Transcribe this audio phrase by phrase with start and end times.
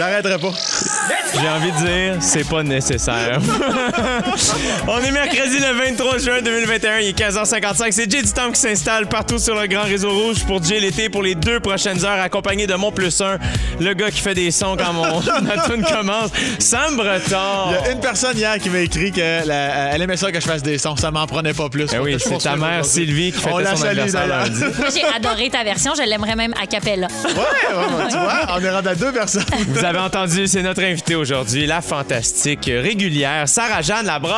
[0.00, 0.52] J'arrêterai pas.
[1.34, 3.38] J'ai envie de dire, c'est pas nécessaire.
[4.88, 7.92] On est mercredi le 23 juin 2021, il est 15h55.
[7.92, 11.10] C'est Jay du Temps qui s'installe partout sur le grand réseau rouge pour Jay l'été
[11.10, 13.38] pour les deux prochaines heures, accompagné de mon plus un,
[13.78, 15.20] le gars qui fait des sons quand mon
[15.66, 17.68] tune commence, Sam Breton.
[17.68, 19.50] Il y a une personne hier qui m'a écrit qu'elle
[20.00, 20.96] aimait ça que je fasse des sons.
[20.96, 21.86] Ça m'en prenait pas plus.
[21.92, 24.60] Eh oui, c'est ta mère Sylvie qui la son anniversaire lundi.
[24.78, 25.92] Moi, j'ai adoré ta version.
[25.94, 27.06] Je l'aimerais même à Capella.
[27.24, 29.44] Ouais, ouais, tu vois, on est rendu à deux personnes.
[29.68, 34.34] Vous avez entendu, c'est notre invitée aujourd'hui, la fantastique régulière Sarah-Jeanne Labrosse.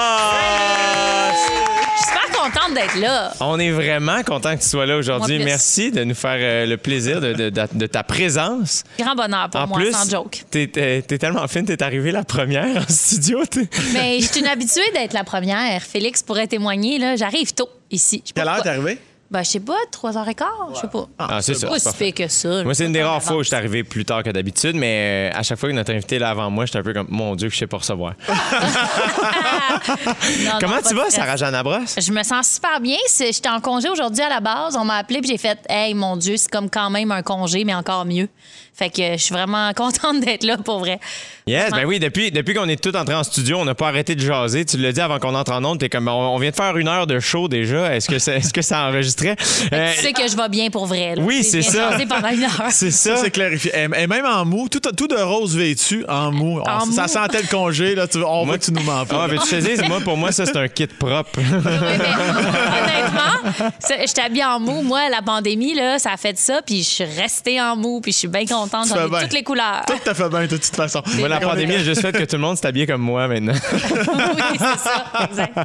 [1.35, 3.33] Je suis super contente d'être là.
[3.41, 5.37] On est vraiment content que tu sois là aujourd'hui.
[5.37, 5.45] Moi.
[5.45, 8.83] Merci de nous faire euh, le plaisir de, de- de- de ta présence.
[8.99, 10.43] Grand bonheur pour en moi, plus, sans joke.
[10.51, 13.45] T'es, t'es- t'es tellement fine, t'es arrivée la première en studio.
[13.45, 15.83] t'es- Mais je suis une habituée d'être la première.
[15.83, 16.99] Félix pourrait témoigner.
[16.99, 17.17] là.
[17.17, 18.23] J'arrive tôt ici.
[18.25, 18.85] Je sais pas Quelle heure t'es pourquoi.
[18.91, 19.01] arrivé?
[19.33, 20.45] Ben, je sais pas, 3h15,
[20.75, 21.07] je sais pas.
[21.19, 21.67] Ah, c'est ça.
[21.67, 22.13] Pas c'est si parfait.
[22.13, 22.63] pire que ça.
[22.65, 25.31] Moi, c'est une des rares fois où je suis arrivé plus tard que d'habitude, mais
[25.35, 27.07] euh, à chaque fois que notre invité est là avant moi, j'étais un peu comme,
[27.09, 28.13] mon Dieu, que je sais pas recevoir.
[30.45, 31.15] Non, Comment pas tu de vas, stress.
[31.15, 31.97] Sarah-Jeanne Labrosse?
[31.99, 32.97] Je me sens super bien.
[33.07, 34.77] C'est- J'étais en congé aujourd'hui à la base.
[34.77, 37.65] On m'a appelé puis j'ai fait Hey, mon Dieu, c'est comme quand même un congé,
[37.65, 38.29] mais encore mieux.
[38.75, 41.01] Fait que je suis vraiment contente d'être là pour vrai.
[41.45, 44.15] Yes, ben oui, depuis, depuis qu'on est tous entrés en studio, on n'a pas arrêté
[44.15, 44.65] de jaser.
[44.65, 46.77] Tu l'as dit avant qu'on entre en onde, t'es comme, on, on vient de faire
[46.77, 47.93] une heure de show déjà.
[47.97, 49.35] Est-ce que, ça- est-ce que ça enregistrait?
[49.73, 51.17] Euh, Tu sais que je vais bien pour vrai.
[51.17, 51.23] là.
[51.23, 51.91] oui, c'est ça.
[51.91, 52.63] jasé pendant une heure.
[52.71, 53.17] c'est ça.
[53.17, 53.73] Ça, c'est clarifié.
[53.75, 56.61] Et, et même en mou, tout, tout de rose vêtu, en mou.
[56.65, 57.09] On- En ça mou.
[57.09, 58.07] sentait le congé, là.
[58.07, 59.25] Tu, on voit que tu nous mens pas.
[59.25, 61.31] Ah, mais tu sais, moi, pour moi, ça, c'est un kit propre.
[61.39, 63.51] Oui, mais honnêtement,
[64.07, 64.83] je t'habille en mou.
[64.83, 68.13] Moi, la pandémie, là, ça a fait ça, puis je suis restée en mou, puis
[68.13, 68.87] je suis bien contente.
[68.89, 69.21] J'en ai bien.
[69.23, 69.83] toutes les couleurs.
[69.87, 71.03] Tout t'a fait bien, de toute façon.
[71.33, 73.53] La pandémie a juste fait que tout le monde s'est habillé comme moi maintenant.
[73.73, 75.29] oui, c'est ça.
[75.29, 75.59] Exact.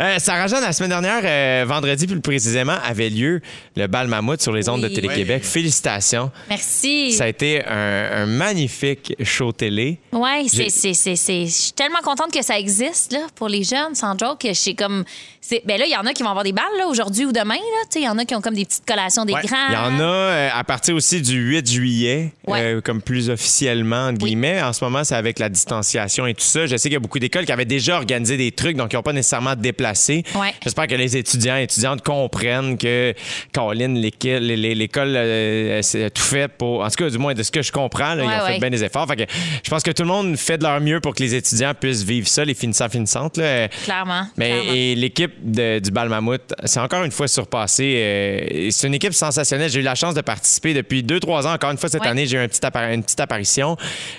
[0.00, 3.40] Euh, Sarah-Jeanne, la semaine dernière, euh, vendredi plus précisément, avait lieu
[3.76, 4.94] le bal mammouth sur les ondes de Oui.
[4.94, 5.44] Télé-Québec.
[5.44, 6.30] Félicitations.
[6.48, 7.12] Merci.
[7.12, 9.98] Ça a été un, un magnifique show télé.
[10.12, 14.40] Oui, c'est, Je suis tellement contente que ça existe là, pour les jeunes, sans joke.
[14.44, 15.04] Je sais comme.
[15.46, 15.60] C'est...
[15.66, 17.54] Ben là, il y en a qui vont avoir des balles là, aujourd'hui ou demain.
[17.54, 17.60] Là.
[17.82, 19.42] Tu sais, Il y en a qui ont comme des petites collations des Ouais.
[19.42, 19.66] grands.
[19.68, 22.60] Il y en a euh, à partir aussi du 8 juillet, Ouais.
[22.62, 24.30] euh, comme plus officiellement, entre Oui.
[24.30, 24.62] guillemets.
[24.62, 26.66] En ce moment, c'est avec la distanciation et tout ça.
[26.66, 28.96] Je sais qu'il y a beaucoup d'écoles qui avaient déjà organisé des trucs, donc ils
[28.96, 30.22] n'ont pas nécessairement déplacé.
[30.34, 30.54] Ouais.
[30.62, 33.12] J'espère que les étudiants et étudiantes comprennent que,
[33.52, 36.82] Caroline, l'équil- l'é- l'é- l'école, euh, c'est tout fait pour.
[36.82, 38.70] En tout cas, du moins, de ce que je comprends, là, ils ont fait bien
[38.70, 39.06] des efforts.
[39.08, 39.32] Fait que
[39.62, 42.02] je pense que tout le monde fait de leur mieux pour que les étudiants puissent
[42.02, 43.36] vivre ça, les finissants, finissantes.
[43.36, 43.68] Là.
[43.68, 44.26] Clairement.
[44.38, 44.72] Mais clairement.
[44.72, 47.94] et l'équipe de- du Bal Mammouth, c'est encore une fois surpassé.
[47.96, 49.70] euh, c'est une équipe sensationnelle.
[49.70, 51.52] J'ai eu la chance de participer depuis deux, trois ans.
[51.52, 52.08] Encore une fois, cette Ouais.
[52.08, 52.60] année, j'ai eu un petit
[52.92, 53.76] une petite apparition.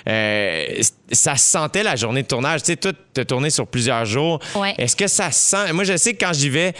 [0.08, 0.64] Euh,
[1.12, 2.62] ça se sentait la journée de tournage.
[2.62, 4.40] Tu sais, tout de tourné sur plusieurs jours.
[4.54, 4.74] Ouais.
[4.78, 5.72] Est-ce que ça sent?
[5.72, 6.74] Moi, je sais que quand j'y vais,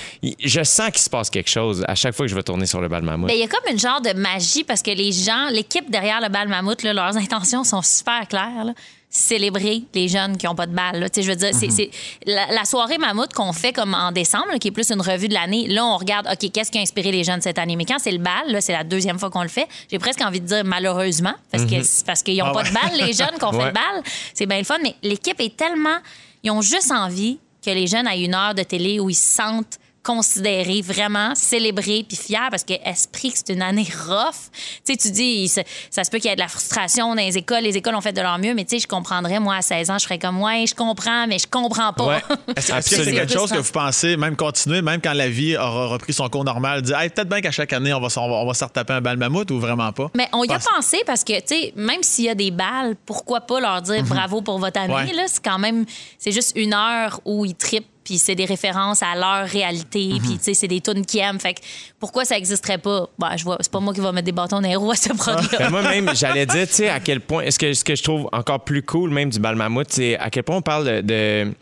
[0.45, 2.81] je sens qu'il se passe quelque chose à chaque fois que je vais tourner sur
[2.81, 3.29] le Bal Mammouth.
[3.29, 6.21] Ben, Il y a comme une genre de magie parce que les gens, l'équipe derrière
[6.21, 8.65] le bal mammouth, là, leurs intentions sont super claires.
[8.65, 8.73] là.
[9.09, 10.99] Célébrer les jeunes qui n'ont pas de balle.
[11.01, 11.09] là.
[11.09, 11.91] Tu sais, Je veux dire, c'est- c'est
[12.27, 15.29] la, la soirée mammouth qu'on fait comme en décembre, là, qui est plus une revue
[15.29, 15.69] de l'année.
[15.69, 17.77] Là, on regarde, OK, qu'est-ce qui a inspiré les jeunes cette année?
[17.77, 20.21] Mais quand c'est le bal, là, c'est la deuxième fois qu'on le fait, j'ai presque
[20.21, 22.69] envie de dire malheureusement, parce que c'est parce qu'ils n'ont Ah pas ouais.
[22.69, 23.67] de balle, les jeunes qu'on fait Ouais.
[23.67, 24.03] le bal.
[24.35, 25.97] C'est bien le fun, mais l'équipe est tellement.
[26.43, 29.35] Ils ont juste envie que les jeunes aient une heure de télé où ils se
[29.37, 34.51] sentent considérés, vraiment célébrés puis fiers parce que esprit que c'est une année rough.
[34.87, 35.49] Tu sais, tu dis,
[35.91, 37.65] ça se peut qu'il y ait de la frustration dans les écoles.
[37.65, 39.91] Les écoles ont fait de leur mieux, mais tu sais, je comprendrais, moi, à 16
[39.91, 42.07] ans, je serais comme, ouais, je comprends, mais je comprends pas.
[42.07, 42.23] Ouais.
[42.57, 45.57] Est-ce est-ce que c'est quelque chose que vous pensez, même continuer, même quand la vie
[45.57, 48.29] aura repris son cours normal, dire hey, peut-être bien qu'à chaque année, on va, on
[48.29, 50.09] va, on va se retaper un bal mammouth ou vraiment pas?
[50.15, 52.53] Mais on y a Pense- pensé parce que, tu sais, même s'il y a des
[52.53, 54.95] balles, pourquoi pas leur dire bravo pour votre année?
[54.95, 55.13] Ouais.
[55.13, 55.25] là?
[55.27, 55.85] C'est quand même,
[56.19, 60.39] c'est juste une heure où ils trippent, puis c'est des références à leur réalité, puis
[60.39, 61.41] tu sais, c'est des tunes qu'ils aiment.
[61.41, 61.61] Fait que
[61.99, 63.09] pourquoi ça existerait pas?
[63.19, 64.95] Ben, je vois, c'est pas moi qui va mettre des bâtons dans les roues à
[64.95, 65.59] ce prod-là.
[65.59, 68.05] Ben, moi même, j'allais dire, tu sais, à quel point, est-ce que ce que je
[68.05, 71.53] trouve encore plus cool même du bal mammouth, c'est à quel point on parle de,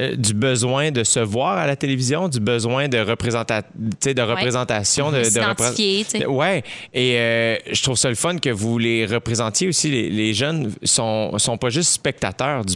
[0.00, 5.10] euh, du besoin de se voir à la télévision, du besoin de, représenta- de représentation.
[5.12, 6.26] De, de sais.
[6.26, 6.62] Ouais.
[6.94, 9.90] Et euh, je trouve ça le fun que vous les représentiez aussi.
[9.90, 12.74] Les, les jeunes sont, sont pas juste spectateurs du,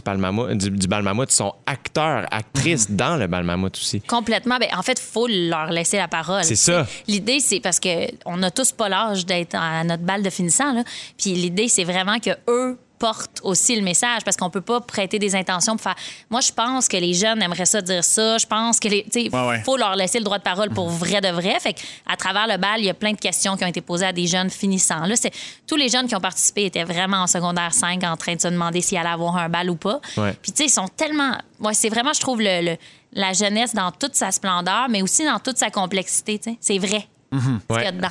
[0.55, 2.95] du, du bal mammouth, ils sont acteurs, actrices Mhm.
[2.95, 4.01] dans le bal mammouth aussi.
[4.01, 4.57] Complètement.
[4.59, 6.43] Ben, en fait, il faut leur laisser la parole.
[6.43, 6.85] C'est ça.
[7.07, 7.89] L'idée, c'est parce que
[8.25, 10.73] on n'a tous pas l'âge d'être à notre balle de finissant.
[10.73, 10.83] Là.
[11.17, 15.19] Puis l'idée, c'est vraiment que eux portent aussi le message parce qu'on peut pas prêter
[15.19, 15.95] des intentions pour faire.
[16.29, 18.37] Moi, je pense que les jeunes aimeraient ça dire ça.
[18.37, 19.61] Je pense que les, tu sais, Ouais, ouais.
[19.63, 21.59] faut leur laisser le droit de parole pour vrai de vrai.
[21.59, 21.75] Fait
[22.07, 24.13] à travers le bal, il y a plein de questions qui ont été posées à
[24.13, 25.05] des jeunes finissants.
[25.05, 25.31] Là, c'est
[25.67, 28.47] tous les jeunes qui ont participé étaient vraiment en secondaire 5 en train de se
[28.47, 29.99] demander s'ils allaient avoir un bal ou pas.
[30.17, 30.33] Ouais.
[30.41, 31.31] Puis tu sais, ils sont tellement.
[31.59, 32.77] Moi, c'est vraiment, je trouve le, le-
[33.13, 36.39] la jeunesse dans toute sa splendeur, mais aussi dans toute sa complexité.
[36.59, 37.07] C'est vrai.
[37.31, 38.09] Ce qu'il y a dedans.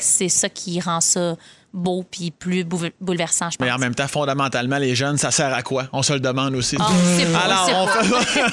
[0.00, 1.36] C'est ça qui rend ça
[1.72, 3.66] beau puis plus bouleversant, je pense.
[3.66, 5.84] Mais en même temps, fondamentalement, les jeunes, ça sert à quoi?
[5.92, 6.76] On se le demande aussi.
[6.80, 6.88] Ah,
[7.32, 8.40] pas, Alors, on fait...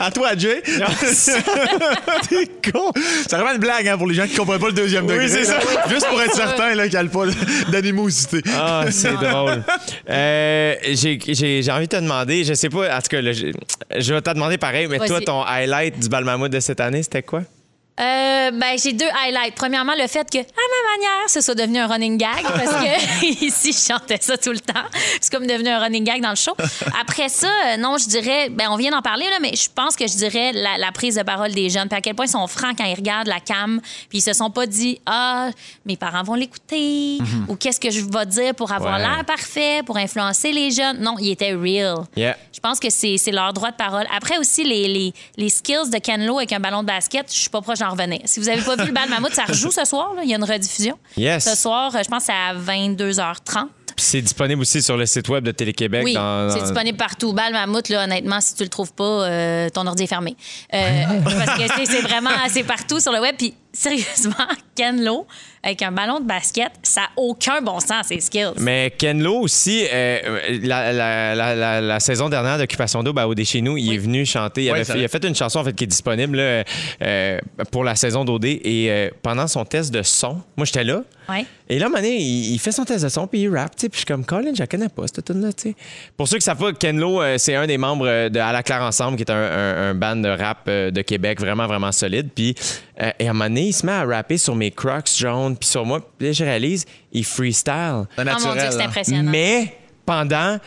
[0.00, 0.60] À toi, Jay.
[2.28, 2.90] T'es con.
[2.94, 5.28] C'est vraiment une blague hein, pour les gens qui comprennent pas le deuxième degré.
[5.28, 5.60] c'est là.
[5.60, 5.88] ça.
[5.88, 7.24] Juste pour être certain là, qu'il n'y a pas
[7.70, 8.42] d'animosité.
[8.54, 9.62] Ah, c'est drôle.
[10.10, 13.32] Euh, j'ai, j'ai- j'ai envie de te demander, je sais pas, en tout cas, là,
[13.32, 13.46] je,
[13.96, 15.08] je vais te demander pareil, mais Vas-y.
[15.08, 17.42] toi, ton highlight du bal mammouth de cette année, c'était quoi?
[17.98, 19.54] Euh, ben, j'ai deux highlights.
[19.54, 23.24] Premièrement, le fait que, à ma manière, ce soit devenu un running gag, parce que
[23.46, 24.74] ici, je chantais ça tout le temps.
[25.20, 26.54] C'est comme devenu un running gag dans le show.
[27.00, 29.96] Après ça, euh, non, je dirais, ben, on vient d'en parler, là, mais je pense
[29.96, 32.30] que je dirais la, la prise de parole des jeunes, puis à quel point ils
[32.30, 35.48] sont francs quand ils regardent la cam, puis ils se sont pas dit, ah,
[35.86, 39.02] mes parents vont l'écouter, ou qu'est-ce que je vais dire pour avoir Ouais.
[39.02, 40.98] l'air parfait, pour influencer les jeunes.
[41.00, 42.04] Non, ils étaient real.
[42.16, 42.36] Yeah.
[42.54, 44.06] Je pense que c'est c'est leur droit de parole.
[44.16, 47.38] Après aussi, les, les, les skills de Ken Lo avec un ballon de basket, je
[47.38, 48.20] suis pas proche revenir.
[48.24, 50.12] Si vous avez pas vu le bal mammouth, ça rejoue ce soir.
[50.14, 50.22] là.
[50.24, 50.98] Il y a une rediffusion.
[51.16, 51.44] Yes.
[51.44, 53.66] Ce soir, euh, je pense c'est à 22h30.
[53.96, 56.02] Puis c'est disponible aussi sur le site web de Télé-Québec.
[56.04, 57.32] Oui, dans- c'est disponible partout.
[57.32, 60.36] Bal mammouth, là, honnêtement, si tu le trouves pas, euh, ton ordi est fermé.
[60.74, 63.34] Euh, parce que c'est- c'est vraiment, c'est partout sur le web.
[63.38, 64.34] Puis sérieusement,
[64.74, 65.26] Ken Lo
[65.62, 68.52] avec un ballon de basket, ça n'a aucun bon sens, ces skills.
[68.58, 73.26] Mais Ken Lo aussi, euh, la, la- la- la- la saison dernière d'Occupation d'eau, ben,
[73.26, 74.62] au chez nous, il est venu chanter.
[74.62, 76.36] Il, Oui, avait c'est fait, il a fait une chanson en fait, qui est disponible
[76.36, 76.62] là,
[77.02, 77.38] euh,
[77.72, 78.44] pour la saison d'OD.
[78.44, 81.02] Et euh, pendant son test de son, moi j'étais là.
[81.28, 81.44] Ouais.
[81.68, 83.48] Et là, à un moment donné, il, il fait son test de son, puis il
[83.48, 85.52] rappe, tu sais, puis je suis comme, Colin, je la connais pas, cette tune là
[85.52, 85.74] tu sais.
[86.16, 88.52] Pour ceux qui savent pas, Ken Lo, euh, c'est un des membres euh, de À
[88.52, 91.66] la Claire Ensemble, qui est un, un- un band de rap euh, de Québec vraiment,
[91.66, 92.28] vraiment solide.
[92.32, 92.54] Puis,
[93.00, 95.56] euh, et à un moment donné, il se met à rapper sur mes crocs jaunes,
[95.56, 98.04] puis sur moi, puis là, je réalise, il freestyle.
[98.16, 98.84] C'est Oh mon Dieu, c'est là.
[98.84, 99.30] impressionnant.
[99.30, 99.76] Mais
[100.06, 100.58] pendant,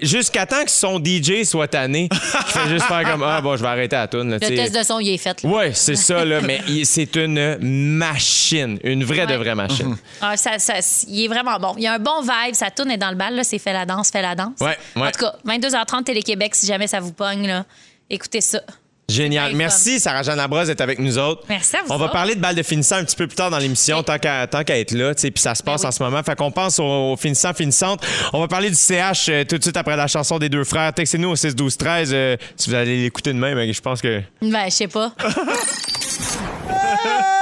[0.00, 3.62] jusqu'à temps que son DJ soit tanné, il fait juste faire comme, ah bon, je
[3.62, 4.30] vais arrêter la tune.
[4.32, 4.54] Le tu sais.
[4.56, 5.40] test de son, il est fait.
[5.42, 5.48] là.
[5.48, 9.96] Ouais, c'est ça, là, mais il- c'est une machine, une vraie de vraie machine.
[10.20, 11.74] Ah, ça, ça- il est vraiment bon.
[11.76, 12.54] Il y a un bon vibe.
[12.54, 13.34] Ça tourne est dans le bal.
[13.36, 14.58] Là, c'est fait la danse, fait la danse.
[14.60, 15.08] Ouais, ouais.
[15.08, 17.64] En tout cas, 22h30 Télé-Québec, si jamais ça vous pogne, là,
[18.10, 18.60] écoutez ça.
[19.08, 19.54] Génial.
[19.54, 21.42] Merci, Sarah-Jeanne Labrosse, d'être avec nous autres.
[21.48, 22.12] Merci à vous On va autres.
[22.12, 24.04] parler de balle de finissant un petit peu plus tard dans l'émission, Oui.
[24.04, 25.88] tant qu'à être là, tu sais, puis ça se passe Ben oui.
[25.88, 26.22] en ce moment.
[26.22, 28.04] Fait qu'on pense aux, aux finissants, finissantes.
[28.34, 30.92] On va parler du CH euh, tout de suite après la chanson des deux frères.
[30.92, 34.02] Textez-nous au 6 12 13 euh, si vous allez l'écouter de même, mais je pense
[34.02, 35.12] que Ben, je sais pas.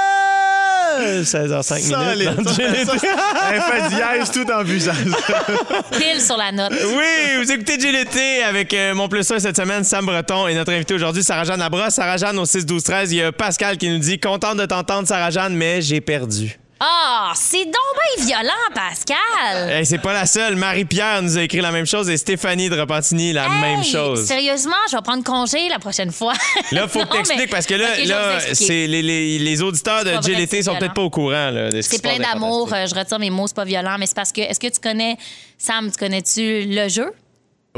[0.97, 2.29] 16h05 Solide.
[2.29, 2.43] minutes.
[2.43, 2.51] dans.
[2.51, 4.63] Un fait dièse tout en.
[5.97, 6.71] Pile sur la note.
[6.71, 10.71] Oui, vous écoutez JLT avec euh, mon plus 1 cette semaine, Sam Breton, et notre
[10.71, 11.93] invité aujourd'hui, Sarah-Jeanne Labrosse.
[11.93, 15.07] Sarah-Jeanne au 6 12 13 il y a Pascal qui nous dit «Contente de t'entendre,
[15.07, 16.57] Sarah-Jeanne, mais j'ai perdu».
[16.79, 17.73] Ah, c'est donc
[18.17, 19.69] bien violent, Pascal.
[19.71, 20.55] Hey, c'est pas la seule.
[20.55, 24.25] Marie-Pierre nous a écrit la même chose et Stéphanie de Repentigny la Hey, même chose.
[24.25, 26.33] Sérieusement, je vais prendre congé la prochaine fois.
[26.71, 30.03] Là, faut Non, que t'expliques mais- parce que là, là c'est les, les- les auditeurs
[30.03, 30.11] de
[30.49, 32.71] c'est sont peut-être pas au courant là, de ce C'est plein d'amour.
[32.73, 34.41] euh, Je retire mes mots, c'est pas violent, mais c'est parce que.
[34.41, 35.17] Est-ce que tu connais,
[35.57, 37.11] Sam, tu connais-tu le jeu?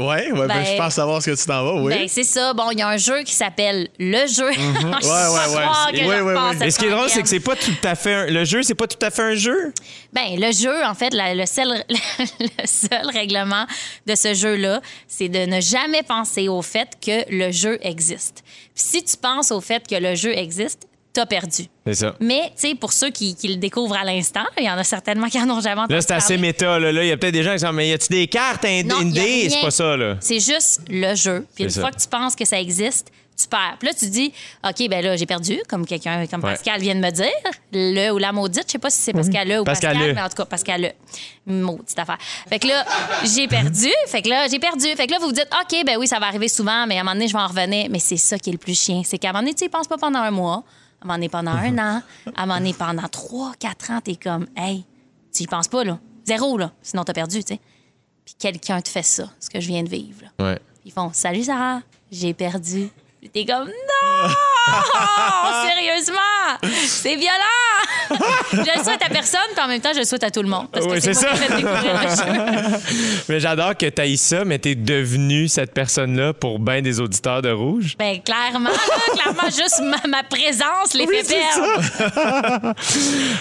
[0.00, 1.92] Oui, ouais, ben, Ben- je pense savoir ce que tu t'en vas, oui.
[1.94, 2.54] Ben, c'est ça.
[2.54, 4.50] Bon, il y a un jeu qui s'appelle Le jeu.
[4.52, 4.94] Je Mhm.
[4.94, 6.24] Ouais, ouais, ouais.
[6.24, 8.26] Oui, oui, Et ce qui est drôle, c'est que c'est pas tout à fait un-
[8.26, 9.74] le jeu, c'est pas tout à fait un jeu?
[10.12, 11.84] Ben, le jeu, en fait, la- le, seul,
[12.40, 13.66] le seul règlement
[14.06, 18.42] de ce jeu-là, c'est de ne jamais penser au fait que le jeu existe.
[18.74, 21.66] Puis si tu penses au fait que le jeu existe, t'as perdu.
[21.86, 22.14] C'est ça.
[22.20, 24.84] Mais, tu sais, pour ceux qui, qui le découvrent à l'instant, il y en a
[24.84, 26.78] certainement qui en ont jamais entendu Là, c'est assez méta.
[26.78, 28.64] Là, Là, il y a peut-être des gens qui disent Mais y a-tu des cartes
[28.64, 29.48] a indées.
[29.50, 30.16] C'est pas ça, là.
[30.20, 31.46] C'est juste le jeu.
[31.54, 31.80] Puis une ça.
[31.80, 33.76] fois que tu penses que ça existe, tu perds.
[33.78, 34.32] Puis là, tu dis,
[34.64, 36.52] OK, ben là, j'ai perdu, comme quelqu'un, comme Ouais.
[36.52, 37.26] Pascal vient de me dire.
[37.72, 40.14] Le ou la maudite, je sais pas si c'est Pascal le ou Pascal Pascal, le.
[40.14, 40.90] mais en tout cas, Pascal le.
[41.52, 42.18] Maudite affaire.
[42.48, 42.84] Fait que là,
[43.24, 43.88] j'ai perdu.
[44.06, 44.86] Fait que là, j'ai perdu.
[44.94, 47.00] Fait que là, vous vous dites, OK, ben oui, ça va arriver souvent, mais à
[47.00, 47.88] un moment donné, je vais en revenir.
[47.90, 49.02] Mais c'est ça qui est le plus chien.
[49.04, 50.62] C'est qu'à un moment donné, tu y penses pas pendant un mois,
[51.00, 52.02] à moment donné, pendant un an,
[52.34, 54.84] à moment donné, pendant trois, quatre ans, t'es comme, hey,
[55.32, 55.98] tu y penses pas, là.
[56.24, 56.72] Zéro, là.
[56.82, 57.60] Sinon, t'as perdu, tu sais.
[58.24, 60.44] Puis quelqu'un te fait ça, ce que je viens de vivre, là.
[60.44, 60.58] Ouais.
[60.84, 62.90] Ils font Salut Sarah, j'ai perdu.
[63.20, 64.30] Puis T'es comme Non!
[65.68, 66.70] Sérieusement!
[66.86, 67.60] C'est violent!
[68.52, 70.48] je le souhaite à personne, puis en même temps, je le souhaite à tout le
[70.48, 70.68] monde.
[70.72, 72.26] Parce que Oui, c'est c'est moi qui ça.
[73.28, 77.50] Mais j'adore que tu ça, mais t'es devenu cette personne-là pour bien des auditeurs de
[77.50, 77.94] Rouge.
[77.98, 82.74] Ben, clairement, là, clairement, juste ma, ma présence les fait perdre.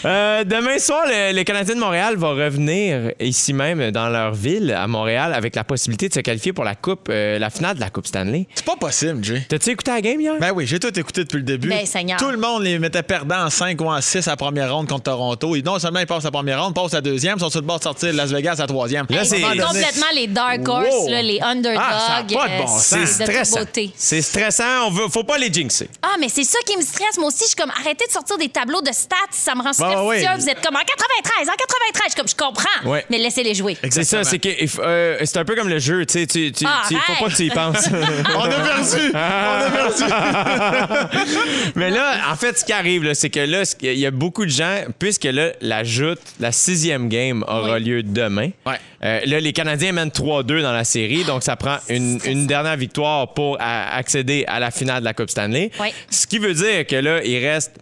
[0.05, 4.71] Euh, demain soir, le, le Canadien de Montréal va revenir ici même dans leur ville,
[4.71, 7.81] à Montréal, avec la possibilité de se qualifier pour la coupe, euh, la finale de
[7.81, 8.47] la Coupe Stanley.
[8.53, 9.45] C'est pas possible, Jay.
[9.47, 10.33] T'as-tu écouté la game hier?
[10.39, 11.69] Ben oui, j'ai tout écouté depuis le début.
[11.69, 12.17] Ben, Seigneur.
[12.19, 14.87] Tout le monde les mettait perdants en 5 ou en 6 à la première ronde
[14.87, 15.55] contre Toronto.
[15.55, 17.41] Et non seulement ils passent à la première ronde, ils passent à la deuxième, ils
[17.41, 19.05] sont sur le bord de sortir de Las Vegas à la troisième.
[19.09, 21.09] Là, Hey, c'est- complètement les dark horse, Wow.
[21.09, 21.81] là, les underdogs.
[21.83, 22.83] Ah, ça a pas de bon euh, sens.
[22.85, 23.59] C'est stressant.
[23.95, 24.87] C'est stressant.
[24.87, 25.89] On veut, faut pas les jinxer.
[26.01, 27.17] Ah, mais c'est ça qui me stresse.
[27.17, 29.15] Moi aussi, je suis comme, arrêtez de sortir des tableaux de stats.
[29.31, 30.43] Ça me rend Ah, superstitieuse.
[30.43, 32.11] Vous êtes comme en 93, en 93.
[32.11, 33.05] Je, comme, je comprends, Ouais.
[33.09, 33.77] mais laissez-les jouer.
[33.89, 34.39] C'est ça, c'est
[34.79, 37.29] euh, c'est un peu comme le jeu, tu sais, tu, tu, Ah, tu- faut pas
[37.29, 37.87] que tu y penses.
[38.35, 39.11] On a perdu!
[39.13, 39.58] On a perdu!
[41.75, 44.49] Mais là, en fait, ce qui arrive, c'est que là, il y a beaucoup de
[44.51, 48.49] gens, puisque là, la joute, la sixième game aura lieu demain.
[48.65, 48.75] Ouais.
[49.03, 52.77] Euh, là, les Canadiens mènent 3-2 dans la série, donc ça prend une, une dernière
[52.77, 55.71] victoire pour à- accéder à la finale de la Coupe Stanley.
[55.79, 55.93] Oui.
[56.09, 57.73] Ce qui veut dire que là, il reste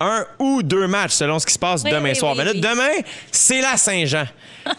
[0.00, 2.32] un ou deux matchs selon ce qui se passe Oui, demain oui, soir.
[2.36, 2.90] oui, Mais là, demain,
[3.30, 4.24] c'est la Saint-Jean.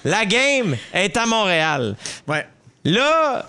[0.04, 1.96] la game est à Montréal.
[2.28, 2.46] Ouais.
[2.86, 3.46] Là,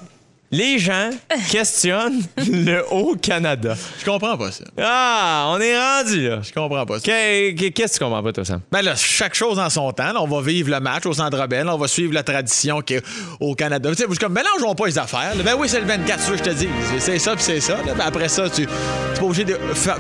[0.54, 1.11] les gens
[1.50, 3.75] questionnent le Haut-Canada.
[4.00, 4.64] Je comprends pas ça.
[4.80, 6.38] Ah, on est rendu là.
[6.42, 7.06] Je comprends pas ça.
[7.06, 8.61] Que- que- Qu'est-ce que tu comprends pas, toi, Sam?
[8.70, 10.12] Ben là, chaque chose en son temps.
[10.12, 10.20] là.
[10.23, 11.68] on va vivre le match au Centre Bell.
[11.68, 13.02] On va suivre la tradition qu'il y a
[13.40, 13.90] au Canada.
[13.90, 15.34] Tu sais, je suis comme, mélangeons pas les affaires.
[15.37, 15.42] là.
[15.44, 16.68] Ben oui, c'est le 24, c'est ça que je te dis.
[16.99, 17.76] C'est- ça, puis c'est ça.
[17.84, 17.94] là.
[17.96, 19.58] Ben après ça, tu tu es pas obligé de...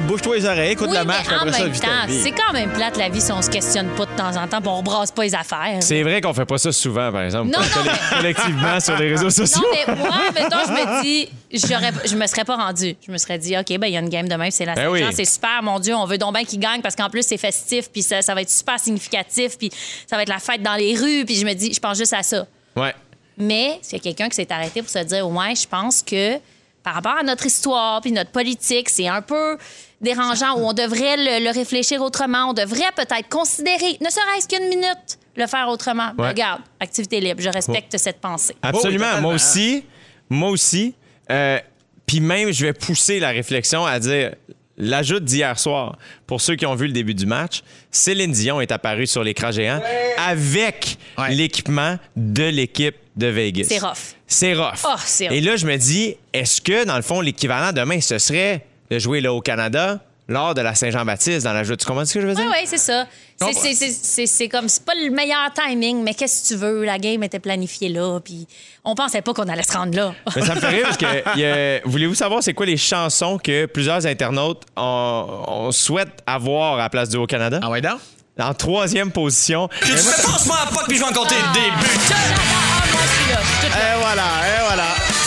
[0.08, 1.88] Bouge-toi les oreilles, écoute Oui, le mais match, puis en après ça, même temps,
[2.22, 4.60] c'est quand même plate la vie si on se questionne pas de temps en temps,
[4.60, 5.76] puis on brasse pas les affaires.
[5.80, 8.96] C'est vrai qu'on fait pas ça souvent, par exemple, Non, non, colle- mais- collectivement sur
[8.96, 9.62] les réseaux Non, sociaux.
[9.86, 10.10] mais moi,
[10.44, 12.96] mettons, je me dis, j'aurais, je me serais pas rendue.
[13.06, 14.74] Je me serais dit, OK, ben il y a une game demain, puis c'est la
[14.74, 15.04] Ben oui.
[15.12, 17.90] c'est super, mon Dieu, on veut donc bien qu'il gagne parce qu'en plus, c'est festif,
[17.90, 19.70] puis ça, ça va être super significatif, puis
[20.06, 22.12] ça va être la fête dans les rues, puis je me dis, je pense juste
[22.12, 22.46] à ça.
[22.76, 22.94] Ouais.
[23.36, 26.38] Mais s'il y a quelqu'un qui s'est arrêté pour se dire, ouais, je pense que
[26.82, 29.56] par rapport à notre histoire puis notre politique, c'est un peu
[30.00, 32.50] dérangeant ou on devrait le, le réfléchir autrement.
[32.50, 36.12] On devrait peut-être considérer, ne serait-ce qu'une minute, le faire autrement.
[36.18, 36.28] Ouais.
[36.28, 38.54] Regarde, activité libre, je respecte cette pensée.
[38.62, 39.06] Absolument.
[39.12, 39.84] Oh oui, moi aussi.
[40.30, 40.94] Moi aussi.
[41.30, 41.58] Euh,
[42.06, 44.34] Puis même, je vais pousser la réflexion à dire
[44.76, 48.72] l'ajout d'hier soir, pour ceux qui ont vu le début du match, Céline Dion est
[48.72, 49.80] apparue sur l'écran géant
[50.18, 51.32] avec Ouais.
[51.34, 53.66] l'équipement de l'équipe de Vegas.
[53.68, 54.16] C'est rough.
[54.26, 54.80] C'est rough.
[54.84, 55.36] Oh, c'est rough.
[55.36, 58.98] Et là, je me dis, est-ce que, dans le fond, l'équivalent demain, ce serait de
[58.98, 60.00] jouer là au Canada?
[60.28, 61.76] Lors de la Saint-Jean-Baptiste dans la jeu?
[61.76, 62.44] Tu comprends ce que je veux dire?
[62.46, 63.06] Oui, oui, c'est ça.
[63.40, 66.84] C'est- comme, c'est pas le meilleur timing, mais qu'est-ce que tu veux?
[66.84, 68.46] La game était planifiée là, puis
[68.84, 70.14] on pensait pas qu'on allait se rendre là.
[70.36, 74.06] Mais ça me fait rire parce que voulez-vous savoir c'est quoi les chansons que plusieurs
[74.06, 77.60] internautes ont, ont souhaitent avoir à la place du Haut-Canada?
[77.62, 77.98] Ah ouais, donc?
[78.40, 79.68] En troisième position.
[79.80, 81.88] Tu fais franchement pas que puis je vais en compter le début.
[82.10, 83.38] Ah, moi, je suis là.
[83.42, 83.94] Je suis toute là.
[83.94, 84.84] Et voilà, et voilà.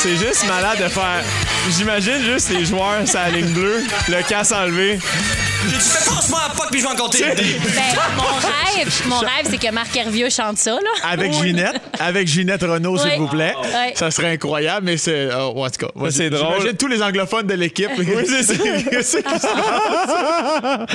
[0.07, 1.21] C'est juste malade de faire.
[1.77, 4.99] J'imagine juste les joueurs la ligne bleue, le casse enlevé.
[4.99, 7.23] Tu fais franchement pas que puis je vais en compter.
[7.25, 7.35] Ben,
[8.15, 11.09] mon rêve, mon rêve, c'est que Marc Hervieux chante ça, là.
[11.11, 13.17] Avec Ginette, avec Ginette Renault, s'il Oui.
[13.17, 13.53] vous plaît.
[13.61, 13.91] Ouais.
[13.95, 15.27] Ça serait incroyable, mais c'est.
[15.37, 16.53] oh, en tout cas, c'est drôle.
[16.59, 17.89] J'imagine tous les anglophones de l'équipe.
[17.97, 19.19] oui, c'est ça.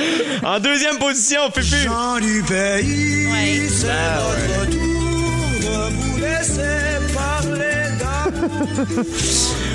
[0.43, 1.85] En deuxième position, Fifi.
[2.21, 3.67] du pays, Ouais.
[3.69, 3.85] c'est
[4.17, 7.12] votre tour de vous laisser
[8.47, 9.03] 哈哈哈哈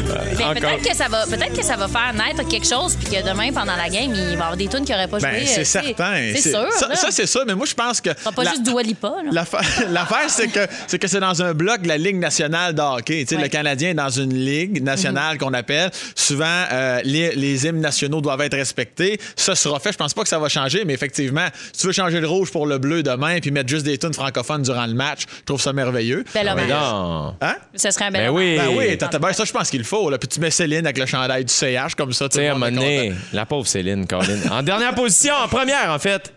[0.09, 0.55] Ben, Encore.
[0.55, 3.53] peut-être que ça va, peut-être que ça va faire naître quelque chose, puis que demain,
[3.53, 5.29] pendant la game, il va y avoir des tunes qui n'auraient pas joué.
[5.31, 5.83] Ben, euh, c'est sais.
[5.83, 6.33] certain.
[6.35, 6.67] C'est sûr.
[6.73, 8.11] Ça, c'est sûr, mais moi, je pense que.
[8.19, 9.31] Sera pas la- juste Dua Lipa, là.
[9.33, 9.61] L'affaire,
[9.91, 13.21] l'affaire, c'est que c'est que c'est dans un bloc de la Ligue nationale de hockey.
[13.25, 13.43] Tu sais, Ouais.
[13.43, 15.39] Le Canadien est dans une ligue nationale Mhm.
[15.39, 15.91] qu'on appelle.
[16.15, 19.21] Souvent, euh, les, les hymnes nationaux doivent être respectés.
[19.37, 19.93] Ça sera fait.
[19.93, 22.51] Je pense pas que ça va changer, mais effectivement, si tu veux changer le rouge
[22.51, 25.61] pour le bleu demain puis mettre juste des tunes francophones durant le match, je trouve
[25.61, 26.25] ça merveilleux.
[26.35, 26.69] Bel hommage.
[26.69, 27.35] Non.
[27.41, 27.55] Hein?
[27.75, 28.43] Ce serait un bel Ben hommage.
[28.45, 28.57] oui.
[28.57, 29.98] Ben oui, t'as- ben ça, je pense qu'il faut.
[30.11, 30.19] Là.
[30.19, 32.29] Puis tu mets Céline avec le chandail du CH comme ça.
[32.29, 34.39] Tu sais, à un moment donné, la pauvre Céline, Colin.
[34.51, 36.33] En dernière position, en première, en fait.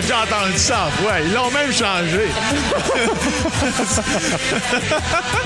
[0.00, 0.88] Ah l'a déjà entendu ça.
[1.02, 2.28] Ouais, ils l'ont même changé.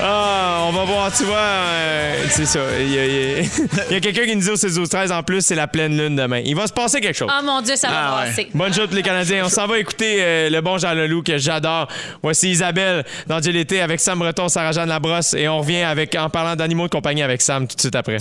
[0.07, 2.59] Ah, on va voir, tu vois, euh, c'est ça.
[2.79, 5.97] Il y a, quelqu'un qui nous dit au 16 13 en plus, c'est la pleine
[5.97, 6.41] lune demain.
[6.45, 7.29] Il va se passer quelque chose.
[7.31, 8.27] Oh mon Dieu, ça va Ah ouais.
[8.29, 8.47] passer.
[8.53, 9.45] Bonne journée pour les Canadiens.
[9.45, 11.87] On s'en va écouter euh, le bon Jean Leloup que j'adore.
[12.21, 16.29] Voici Isabelle dans Dieu l'été avec Sam Breton, Sarah-Jeanne Labrosse et on revient avec en
[16.29, 18.17] parlant d'animaux de compagnie avec Sam tout de suite après.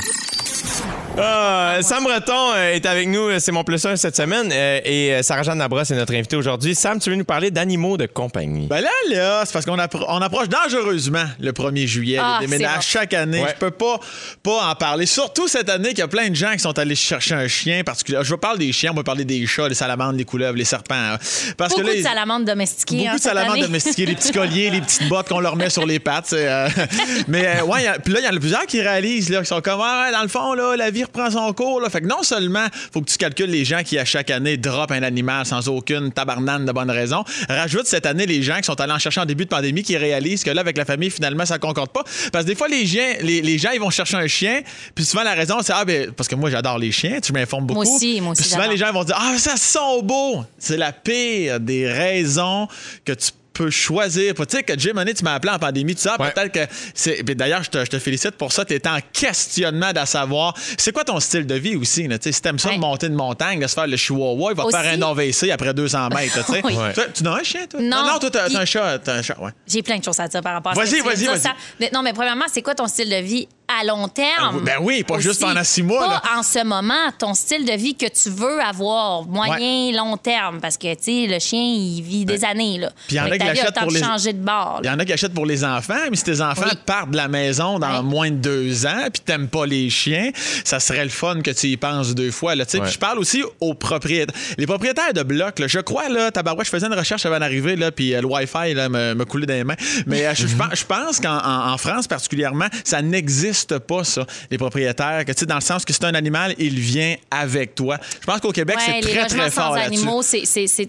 [1.17, 4.51] Ah, Sam Breton euh, est avec nous, c'est mon plus un cette semaine.
[4.53, 6.75] euh, et euh, Sarah-Jeanne Labrosse est notre invitée aujourd'hui.
[6.75, 8.67] Sam, tu veux nous parler d'animaux de compagnie?
[8.67, 12.19] Ben là, là, c'est parce qu'on appro- on approche dangereusement le 1er juillet.
[12.21, 12.67] Ah, c'est bon.
[12.81, 13.41] chaque année.
[13.43, 13.51] Ouais.
[13.55, 14.01] Je peux pas,
[14.43, 15.07] pas en parler.
[15.07, 17.85] Surtout cette année qu'il y a plein de gens qui sont allés chercher un chien
[17.85, 18.19] particulier.
[18.23, 20.65] Je vais parler des chiens, on va parler des chats, les salamandres, les couleuvres, les
[20.65, 20.95] serpents.
[20.97, 21.19] hein.
[21.57, 22.97] Parce Beaucoup que là, de salamandres domestiquées.
[22.97, 25.87] Beaucoup hein, de salamandres domestiquées, les petits colliers, les petites bottes qu'on leur met sur
[25.87, 26.27] les pattes.
[26.29, 26.69] c'est, euh,
[27.29, 29.31] Mais euh, ouais, il y a- puis là, il y en a plusieurs qui réalisent,
[29.31, 31.81] là, qui sont comme, Ah, dans le fond, là, la vie reprend son cours.
[31.81, 31.91] Là.
[31.91, 34.91] Fait que non seulement faut que tu calcules les gens qui, à chaque année, drop
[34.91, 38.81] un animal sans aucune tabarnane de bonne raison, rajoute cette année les gens qui sont
[38.81, 41.47] allés en chercher en début de pandémie qui réalisent que là, avec la famille, finalement,
[41.47, 42.05] ça concorde pas.
[42.33, 44.63] Parce que des fois, les, chiens, les, les gens, ils vont chercher un chien,
[44.95, 47.33] puis souvent, la raison, c'est, ah, ben, parce que moi, j'adore les chiens, tu je
[47.33, 47.83] m'informe beaucoup.
[47.83, 50.45] Moi aussi, moi aussi, Puis souvent, les gens vont dire, ah, ça sent beau.
[50.59, 52.69] C'est la pire des raisons
[53.05, 54.35] que tu peux choisir.
[54.35, 56.31] Tu sais, que Jim Money, tu m'as appelé en pandémie, tu sais, Ouais.
[56.33, 57.23] peut-être que c'est.
[57.25, 58.65] puis D'ailleurs, je te, je te félicite pour ça.
[58.65, 60.55] Tu es en questionnement d'à savoir.
[60.77, 62.07] C'est quoi ton style de vie aussi?
[62.09, 62.77] Là, tu sais, si t'aimes ça Ouais.
[62.77, 64.77] de monter une montagne, de se faire le chihuahua, il va te Aussi.
[64.79, 66.45] faire un AVC après 200 mètres.
[66.45, 66.61] tu sais?
[66.65, 66.75] Oui.
[66.77, 66.93] Ouais.
[66.93, 67.81] Toi, Tu as un chien, toi?
[67.81, 68.05] Non.
[68.07, 68.99] non, toi, t'as un chat.
[68.99, 69.51] T'as un chat, ouais.
[69.67, 70.97] J'ai plein de choses à dire par rapport à Vas-y, ça.
[70.97, 71.53] Tu vas-y, vas-y.
[71.81, 73.49] Mais non, mais premièrement, c'est quoi ton style de vie
[73.81, 74.63] à long terme?
[74.65, 76.23] Ben oui, pas juste pendant six mois, Pas là.
[76.39, 80.61] en ce moment, ton style de vie que tu veux avoir, moyen, long terme.
[80.61, 82.91] Parce que, tu sais, le chien, il vit des années, là.
[83.07, 84.81] Puis il y en a qui l'achètent pour les- changer de bord.
[84.83, 86.79] Il y en a qui achètent pour les enfants, mais si tes enfants Oui.
[86.87, 88.03] partent de la maison dans Ouais.
[88.03, 90.31] moins de deux ans, puis t'aimes pas les chiens,
[90.65, 92.55] ça serait le fun que tu y penses deux fois.
[92.55, 92.81] Là, tu sais.
[92.81, 92.91] Ouais.
[92.91, 94.35] Je parle aussi aux propriétaires.
[94.59, 97.77] Les propriétaires de blocs, là, je crois, là, tabarouette, je faisais une recherche avant d'arriver,
[97.77, 99.77] là, puis euh, le Wi-Fi là, me, me coulait dans les mains.
[100.07, 104.05] Mais euh, je, je pense- je pense qu'en en- en France particulièrement, ça n'existe pas,
[104.05, 105.25] ça, les propriétaires.
[105.25, 107.99] Que, tu sais, dans le sens que c'est un animal, il vient avec toi.
[108.21, 109.99] Je pense qu'au Québec, Ouais, c'est les très, très fort là-dessus.
[110.01, 110.45] animaux, c'est-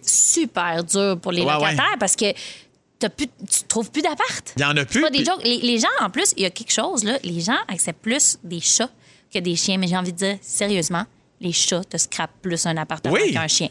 [0.07, 1.97] super dur pour les Ouais, locataires ouais.
[1.99, 2.25] parce que
[2.99, 4.53] t'as plus, tu trouves plus d'appart.
[4.57, 5.01] Il y en a plus.
[5.01, 5.43] pas des puis- jokes.
[5.43, 7.17] Les, les gens, en plus, il y a quelque chose, là.
[7.23, 8.89] Les gens acceptent plus des chats
[9.33, 9.77] que des chiens.
[9.77, 11.05] Mais j'ai envie de dire, sérieusement,
[11.41, 13.33] les chats te scrapent plus un appartement Oui.
[13.33, 13.69] qu'un chien.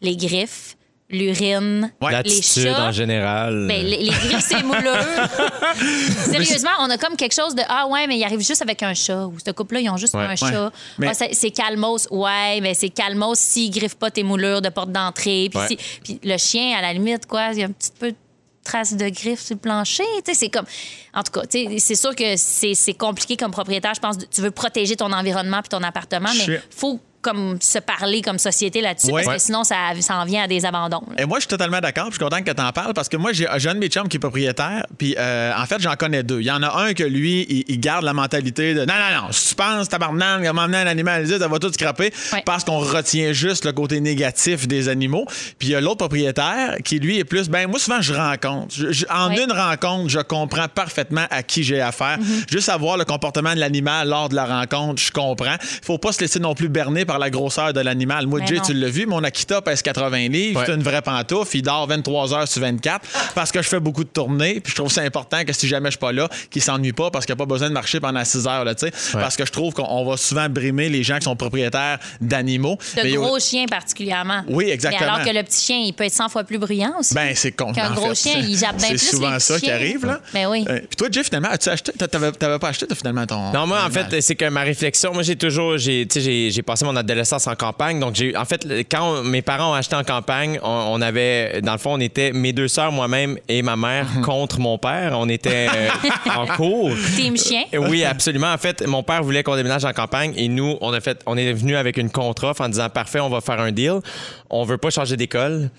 [0.00, 0.76] Les griffes,
[1.10, 2.10] l'urine, Ouais.
[2.10, 2.82] les L'attitude chats.
[2.88, 3.66] en général.
[3.68, 4.94] Ben, les, les griffes, c'est mouleux.
[6.30, 8.94] Sérieusement, on a comme quelque chose de Ah ouais, mais il arrive juste avec un
[8.94, 9.26] chat.
[9.26, 10.22] Ou ce couple-là, ils ont juste Ouais.
[10.24, 10.36] un Ouais.
[10.36, 10.72] chat.
[10.98, 12.06] Mais- Ah, c'est calmos.
[12.10, 15.48] Ouais, mais c'est calmos s'il griffe pas tes moulures de porte d'entrée.
[15.50, 15.66] Puis Ouais.
[15.68, 18.16] si- puis le chien, à la limite, quoi, il y a un petit peu de
[18.64, 20.04] traces de griffes sur le plancher.
[20.24, 20.66] Tu sais, c'est comme.
[21.14, 23.94] En tout cas, tu sais, c'est sûr que c'est c'est compliqué comme propriétaire.
[23.94, 27.58] Je pense que tu veux protéger ton environnement puis ton appartement, mais suis- faut comme
[27.60, 31.02] se parler comme société là-dessus parce que sinon, ça, ça en vient à des abandons.
[31.08, 31.22] là.
[31.22, 32.06] Et moi, je suis totalement d'accord.
[32.06, 34.08] Je suis content que tu en parles parce que moi, j'ai un de mes chums
[34.08, 34.86] qui est propriétaire.
[34.98, 36.40] Puis, euh, en fait, j'en connais deux.
[36.40, 39.22] Il y en a un que lui, il, il garde la mentalité de non, non,
[39.26, 42.12] non, si tu penses, tabarnak, à m'emmener un animal, ça va tout scraper.
[42.32, 42.42] Ouais.
[42.46, 45.26] Parce qu'on retient juste le côté négatif des animaux.
[45.58, 47.48] Puis, il y a l'autre propriétaire qui, lui, est plus.
[47.48, 48.74] Ben, moi, souvent, je rencontre.
[48.74, 52.18] Je- je- en une rencontre, je comprends parfaitement à qui j'ai affaire.
[52.18, 52.50] Mm-hmm.
[52.50, 55.56] Juste savoir le comportement de l'animal lors de la rencontre, je comprends.
[55.82, 58.28] Faut pas se laisser non plus berner par la grosseur de l'animal.
[58.28, 60.60] Moi, Jay, tu l'as vu, mon Akita pèse 80 livres.
[60.60, 60.66] Ouais.
[60.66, 61.56] C'est une vraie pantoufle.
[61.56, 64.60] Il dort 23 heures sur 24 parce que je fais beaucoup de tournées.
[64.60, 67.10] Puis je trouve ça important que si jamais je suis pas là, qu'il s'ennuie pas
[67.10, 68.64] parce qu'il n'y a pas besoin de marcher pendant 6 heures.
[68.64, 68.74] Là.
[69.14, 72.78] Parce que je trouve qu'on va souvent brimer les gens qui sont propriétaires d'animaux.
[72.96, 74.44] De Mais y a- gros chiens particulièrement.
[74.46, 75.00] Oui, exactement.
[75.04, 77.12] Mais alors que le petit chien, il peut être 100 fois plus bruyant aussi.
[77.12, 77.72] Ben, c'est con.
[77.72, 78.30] Qu'un gros fait.
[78.30, 80.06] chien, il jappe bien C'est plus souvent les ça qui arrive.
[80.06, 80.20] Là.
[80.32, 80.64] Ben oui.
[80.68, 81.90] Euh, Puis toi, Jay, finalement, as-tu acheté?
[81.92, 83.50] T'avais, pas acheté, toi, finalement, ton.
[83.52, 87.46] Non, moi, en fait, c'est que ma réflexion, moi, j'ai toujours, j'ai passé mon adolescence
[87.46, 88.00] en campagne.
[88.00, 91.60] Donc, j'ai, en fait, quand on- mes parents ont acheté en campagne, on, on avait,
[91.62, 95.14] dans le fond, on était mes deux sœurs, moi-même et ma mère contre mon père.
[95.18, 95.88] On était euh,
[96.36, 96.90] en cours.
[97.16, 97.64] Team chien.
[97.74, 98.52] Euh, Oui, absolument.
[98.52, 101.36] En fait, mon père voulait qu'on déménage en campagne et nous, on a fait, on
[101.36, 104.00] est venu avec une contre-offre en disant parfait, on va faire un deal.
[104.48, 105.70] On veut pas changer d'école.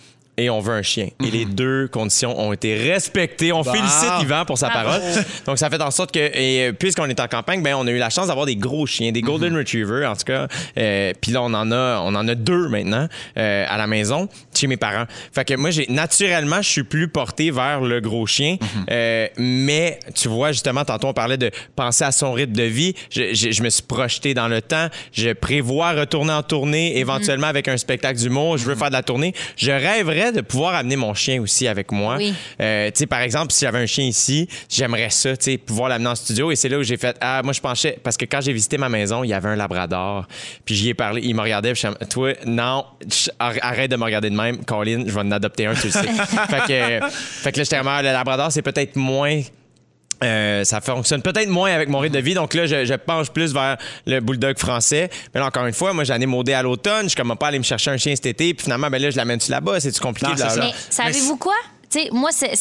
[0.42, 1.10] Et on veut un chien.
[1.24, 3.52] Et les deux conditions ont été respectées.
[3.52, 3.72] On Bon.
[3.72, 4.90] félicite Yvan pour sa Bravo.
[4.90, 5.02] parole.
[5.46, 8.00] Donc, ça fait en sorte que, euh, puisqu'on est en campagne, ben, on a eu
[8.00, 10.48] la chance d'avoir des gros chiens, des Golden Retriever, en tout cas.
[10.80, 14.28] Euh, Puis là, on en a, on en a deux maintenant euh, à la maison,
[14.58, 15.06] chez mes parents.
[15.32, 18.58] Fait que moi, j'ai naturellement, je suis plus porté vers le gros chien.
[18.90, 22.96] Euh, mais tu vois, justement, tantôt, on parlait de penser à son rythme de vie.
[23.12, 24.88] Je, je- je me suis projeté dans le temps.
[25.14, 28.58] Je prévois retourner en tournée, éventuellement avec un spectacle d'humour.
[28.58, 29.36] Je veux faire de la tournée.
[29.58, 32.16] Je rêverais de pouvoir amener mon chien aussi avec moi.
[32.18, 32.34] Oui.
[32.60, 35.90] Euh, tu sais, par exemple, si j'avais un chien ici, j'aimerais ça, tu sais, pouvoir
[35.90, 36.52] l'amener en studio.
[36.52, 38.78] Et c'est là où j'ai fait, ah, moi, je penchais, parce que quand j'ai visité
[38.78, 40.28] ma maison, il y avait un labrador.
[40.66, 42.86] Puis j'y ai parlé, il me regardait, puis je toi, non,
[43.40, 46.04] arrête de me regarder de même, Colin, je vais en adopter un, tu le sais.
[46.08, 49.42] fait que, fait que là, j'étais comme, Ah, le labrador, c'est peut-être moins.
[50.24, 52.34] Euh, ça fonctionne peut-être moins avec mon rythme de vie.
[52.34, 55.10] Donc là, je, je penche plus vers le bulldog français.
[55.34, 57.04] Mais là, encore une fois, moi, j'en ai maudé à l'automne.
[57.04, 58.54] Je suis comme pas aller me chercher un chien cet été.
[58.54, 59.80] Puis finalement, ben là, je l'amène-tu là-bas?
[59.80, 60.30] C'est-tu compliqué?
[60.30, 60.56] Non, de ça.
[60.58, 61.56] Mais savez-vous quoi?
[61.92, 62.54] Tu sais, moi, c'est,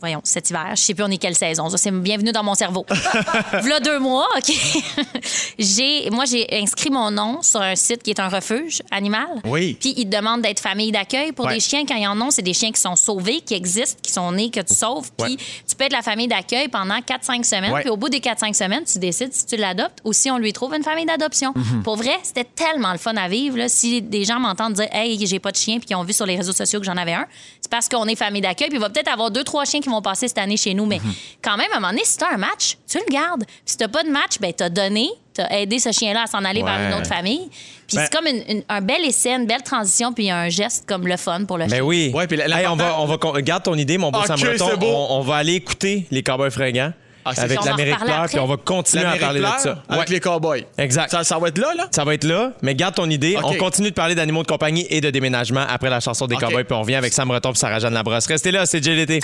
[0.00, 1.68] voyons, cet hiver, je sais plus on est quelle saison.
[1.70, 2.84] Ça, c'est bienvenu dans mon cerveau.
[3.62, 4.52] V'là deux mois, OK.
[5.58, 9.26] j'ai, moi, j'ai inscrit mon nom sur un site qui est un refuge animal.
[9.44, 9.76] Oui.
[9.78, 11.54] Puis, ils te demandent d'être famille d'accueil pour Ouais.
[11.54, 11.84] des chiens.
[11.86, 14.50] Quand ils en ont, c'est des chiens qui sont sauvés, qui existent, qui sont nés,
[14.50, 15.10] que tu sauves.
[15.16, 17.74] Puis, tu peux être la famille d'accueil pendant 4-5 semaines.
[17.80, 20.52] Puis, au bout des 4-5 semaines, tu décides si tu l'adoptes ou si on lui
[20.52, 21.52] trouve une famille d'adoption.
[21.54, 21.82] Mhm.
[21.82, 23.56] Pour vrai, c'était tellement le fun à vivre.
[23.56, 23.68] Là.
[23.68, 26.26] Si des gens m'entendent dire Hey, j'ai pas de chien, puis qu'ils ont vu sur
[26.26, 27.26] les réseaux sociaux que j'en avais un,
[27.60, 28.68] c'est parce qu'on est famille d'accueil.
[28.68, 30.86] Puis il va peut-être avoir deux, trois chiens qui vont passer cette année chez nous.
[30.86, 31.12] Mais Mhm.
[31.42, 33.44] quand même, à un moment donné, si t'as un match, tu le gardes.
[33.46, 36.44] Puis si t'as pas de match, ben t'as donné, t'as aidé ce chien-là à s'en
[36.44, 37.48] aller vers une autre famille.
[37.86, 40.84] Puis Ben- c'est comme une- une- un bel essai, une belle transition, puis un geste
[40.86, 41.80] comme le fun pour le Ben chien.
[41.84, 42.12] oui.
[42.14, 44.26] Ouais, puis Hey, on va, l'important- on va, con- garde ton idée, mon beau Ok,
[44.26, 44.68] Sam Breton.
[44.70, 44.86] c'est beau.
[44.86, 46.92] On, on va aller écouter les Cowboys fringants
[47.24, 49.82] Ah, avec l'Amérique pleure, puis on va continuer à parler de ça.
[49.88, 50.14] Avec Ouais.
[50.14, 50.64] les cowboys.
[50.78, 51.10] Exact.
[51.10, 51.88] Ça, ça va être là, là?
[51.90, 53.36] Ça va être là, mais garde ton idée.
[53.42, 56.40] On continue de parler d'animaux de compagnie et de déménagement après la chanson des OK.
[56.42, 58.26] Cowboys, puis on revient avec Sam Breton et Sarah-Jeanne Labrosse.
[58.26, 59.20] Restez là, c'est JLT.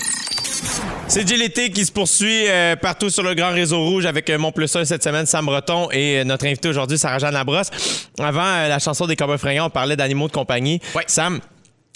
[1.08, 4.50] C'est JLT qui se poursuit euh, partout sur le grand réseau rouge avec euh, mon
[4.50, 7.70] plus un cette semaine, Sam Breton, et euh, notre invité aujourd'hui, Sarah-Jeanne Labrosse.
[8.18, 10.80] Avant euh, la chanson des Cowboys fringants, on parlait d'animaux de compagnie.
[10.96, 11.04] Ouais.
[11.06, 11.40] Sam,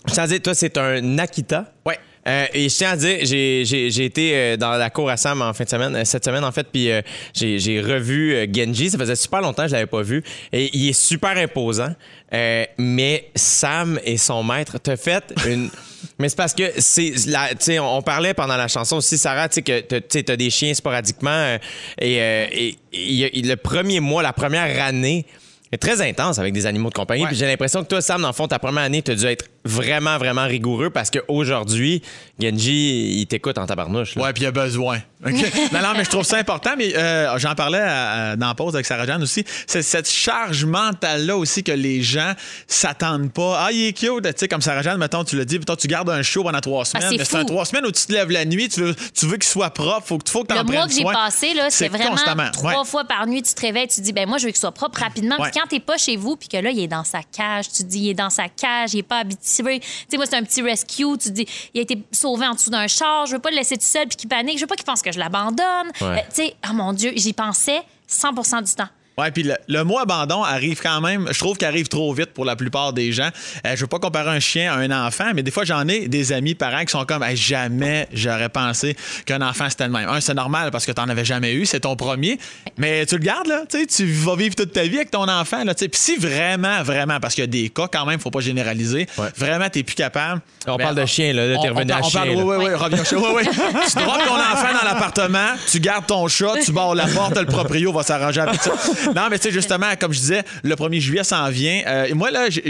[0.06, 1.64] je tiens à dire, toi, c'est un Akita.
[1.84, 1.98] Ouais.
[2.28, 5.54] Euh, et je tiens à dire, j'ai, été euh, dans la cour à Sam en
[5.54, 7.00] fin de semaine, euh, cette semaine en fait, puis euh,
[7.35, 8.90] j'ai, revu Genji.
[8.90, 10.22] Ça faisait super longtemps que je l'avais pas vu.
[10.52, 11.94] Et il est super imposant.
[12.33, 15.70] Euh, mais Sam et son maître te fait une.
[16.18, 19.18] Mais c'est parce que c'est la, tu sais, on on parlait pendant la chanson aussi,
[19.18, 21.59] Sarah, tu sais que tu t'as des chiens sporadiquement
[22.00, 25.26] et, le premier mois, la première année
[25.72, 27.22] est très intense avec des animaux de compagnie.
[27.22, 27.28] Ouais.
[27.28, 29.26] Puis j'ai l'impression que toi, Sam, dans le fond, ta première année, tu as dû
[29.26, 32.03] être vraiment, vraiment rigoureux parce qu'aujourd'hui,
[32.40, 34.14] Genji, il t'écoute en tabarnouche.
[34.16, 34.23] là.
[34.25, 34.99] Ouais, puis il y a besoin.
[35.27, 35.33] OK?
[35.73, 38.55] non, non, mais je trouve ça important, mais euh, j'en parlais à- à- dans la
[38.55, 39.44] pause avec Sarah Jeanne aussi.
[39.66, 42.33] C'est cette charge mentale-là aussi que les gens
[42.66, 43.64] s'attendent pas.
[43.66, 44.23] Ah, il est cute.
[44.25, 46.61] Tu sais, comme Sarah Jeanne, mettons, tu l'as dit, mettons, tu gardes un show pendant
[46.61, 47.03] trois semaines.
[47.05, 49.27] Ah, c'est mais c'est trois semaines où tu te lèves la nuit, tu veux, tu
[49.27, 51.03] veux qu'il soit propre, faut que, faut que tu Le en mois prennes que j'ai
[51.03, 51.12] soin.
[51.12, 52.16] passé, là, c'est vraiment
[52.53, 52.85] trois Ouais.
[52.87, 54.73] fois par nuit, tu te réveilles, tu te dis, ben moi, je veux qu'il soit
[54.73, 55.37] propre rapidement.
[55.38, 55.51] Ouais.
[55.51, 57.83] Puis quand t'es pas chez vous, puis que là, il est dans sa cage, tu
[57.83, 59.49] te dis, il est dans sa cage, il est pas habitué.
[59.56, 62.70] Tu sais, moi, c'est un petit rescue, tu dis, il a été sauvé en dessous
[62.70, 64.76] d'un char, je veux pas le laisser tout seul, puis qu'il panique, je veux pas
[64.76, 65.90] qu'il pense que je l'abandonne.
[66.00, 66.06] Ouais.
[66.06, 68.88] Euh, tu sais, oh mon Dieu, j'y pensais 100% du temps.
[69.18, 72.31] Ouais, puis le, le mot abandon arrive quand même, je trouve qu'il arrive trop vite
[72.33, 73.29] pour la plupart des gens.
[73.66, 76.09] Euh, je veux pas comparer un chien à un enfant, mais des fois, j'en ai
[76.09, 78.96] des amis, parents qui sont comme, Hey, jamais j'aurais pensé
[79.27, 80.09] qu'un enfant c'était le même.
[80.09, 82.38] Un, c'est normal parce que t'en avais jamais eu, c'est ton premier,
[82.79, 85.64] mais tu le gardes, là, tu tu vas vivre toute ta vie avec ton enfant,
[85.64, 85.88] là, tu.
[85.88, 89.07] Puis si vraiment, vraiment, parce qu'il y a des cas quand même, faut pas généraliser,
[89.18, 89.29] Ouais.
[89.37, 90.40] vraiment, t'es plus capable.
[90.66, 91.46] On ben, parle de chien, là.
[91.46, 92.20] Là, t'es revenu on, à on chien.
[92.20, 93.18] parle, oui, oui, oui, reviens au chien.
[93.18, 93.42] Oui, oui.
[93.88, 97.46] tu droppes ton enfant dans l'appartement, tu gardes ton chat, tu barres la porte, le
[97.46, 98.73] proprio va s'arranger avec ça.
[99.14, 101.82] Non, mais tu sais, justement, comme je disais, le 1er juillet s'en vient.
[101.86, 102.46] Euh, et moi, là,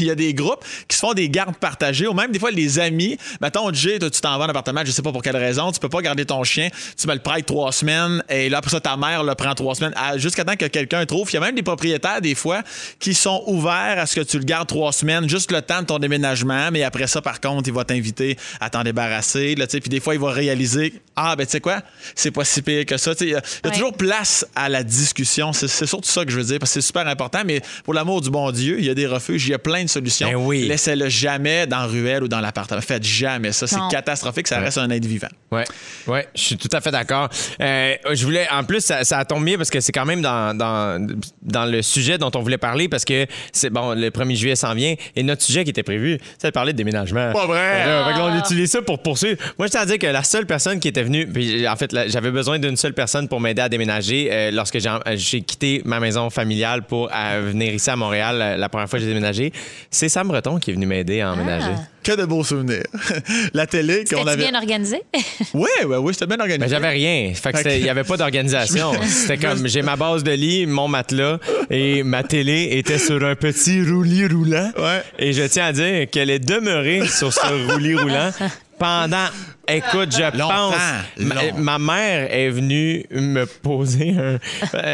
[0.00, 2.50] il y a des groupes qui se font des gardes partagées, ou même des fois,
[2.50, 3.16] les amis.
[3.40, 5.80] Mettons, Jay, toi, tu t'en vas en appartement, je sais pas pour quelle raison, tu
[5.80, 8.80] peux pas garder ton chien, tu me le prêtes trois semaines, et là, après ça,
[8.80, 11.28] ta mère le prend trois semaines, jusqu'à temps que quelqu'un trouve.
[11.30, 12.62] Il y a même des propriétaires, des fois,
[12.98, 15.86] qui sont ouverts à ce que tu le gardes trois semaines, juste le temps de
[15.86, 19.54] ton déménagement, mais après ça, par contre, il va t'inviter à t'en débarrasser.
[19.54, 21.80] Là, puis des fois, il va réaliser Ah, ben, tu sais quoi,
[22.14, 23.12] c'est pas si pire que ça.
[23.20, 23.72] Il y a, il y a Ouais.
[23.72, 25.52] toujours place à la discussion.
[25.52, 27.42] C'est c'est surtout ça que je veux dire, parce que c'est super important.
[27.44, 29.84] Mais pour l'amour du bon Dieu, il y a des refuges, il y a plein
[29.84, 30.28] de solutions.
[30.28, 30.66] Ben oui.
[30.66, 32.80] Laissez-le jamais dans la ruelle ou dans l'appartement.
[32.80, 33.66] Faites jamais ça.
[33.66, 34.48] C'est catastrophique.
[34.48, 35.28] Ça reste un être vivant.
[35.50, 35.64] Ouais,
[36.06, 37.28] ouais, je suis tout à fait d'accord.
[37.60, 40.54] Euh, je voulais, en plus, ça, ça tombe bien parce que c'est quand même dans,
[40.56, 41.06] dans,
[41.40, 44.74] dans le sujet dont on voulait parler parce que c'est bon, le 1er juillet s'en
[44.74, 47.32] vient et notre sujet qui était prévu, c'est de parler de déménagement.
[47.32, 47.86] Pas vrai!
[47.86, 49.38] Là, fait que là, on utilise ça pour poursuivre.
[49.58, 51.94] Moi, je tiens à dire que la seule personne qui était venue, puis en fait,
[52.08, 55.98] j'avais besoin d'une seule personne pour m'aider à déménager euh, lorsque j'ai, j'ai quitté ma
[56.00, 59.52] maison familiale pour euh, venir ici à Montréal euh, la première fois que j'ai déménagé.
[59.90, 61.72] C'est Sam Breton qui est venu m'aider à emménager.
[62.04, 62.84] Que de beaux souvenirs.
[63.54, 64.48] la télé qu'on C'était avait.
[64.50, 65.02] bien organisé?
[65.54, 66.58] Oui, oui, oui, c'était bien organisé.
[66.60, 67.32] Ben, j'avais rien.
[67.34, 68.92] Fait que c'était- il n'y avait pas d'organisation.
[69.04, 71.38] C'était comme j'ai ma base de lit, mon matelas
[71.70, 74.70] et ma télé était sur un petit roulis roulant.
[74.78, 75.02] Ouais.
[75.18, 78.30] Et je tiens à dire qu'elle est demeurée sur ce roulis roulant
[78.78, 79.26] pendant.
[79.68, 80.76] Écoute, je Longtemps, pense.
[81.18, 84.34] Ma, ma mère est venue me poser un.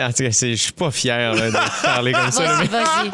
[0.06, 2.42] En tout cas, c'est- je suis pas fier là, de parler comme ça.
[2.42, 3.10] là, Vas-y, vas-y.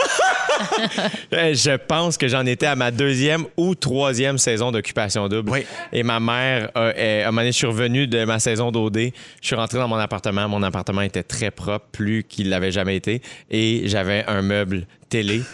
[1.35, 5.51] Euh, Je pense que j'en étais à ma deuxième ou troisième saison d'occupation double.
[5.51, 5.65] Oui.
[5.93, 8.99] Et ma mère, euh, à un moment donné, je suis revenu de ma saison d'OD.
[9.41, 10.49] Je suis rentré dans mon appartement.
[10.49, 13.23] Mon appartement était très propre, plus qu'il l'avait jamais été.
[13.51, 15.43] Et j'avais un meuble télé.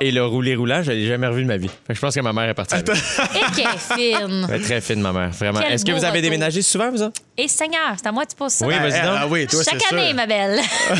[0.00, 1.68] Et le rouler roulant, je l'ai jamais revu de ma vie.
[1.68, 2.74] Fait que je pense que ma mère est partie.
[2.74, 2.88] avec.
[2.90, 2.94] Et
[3.56, 3.78] qu'elle est
[4.18, 4.46] fine.
[4.50, 5.30] Elle est très fine, ma mère.
[5.30, 5.60] Vraiment.
[5.60, 6.30] Quel Est-ce que beau vous avez retour.
[6.30, 7.20] déménagé souvent, vous autres?
[7.38, 8.66] Et Seigneur, c'est à moi que tu poses ça.
[8.66, 9.16] Oui, vas-y donc.
[9.18, 10.16] Ah oui, toi, Chaque c'est année, sûr.
[10.16, 10.60] ma belle.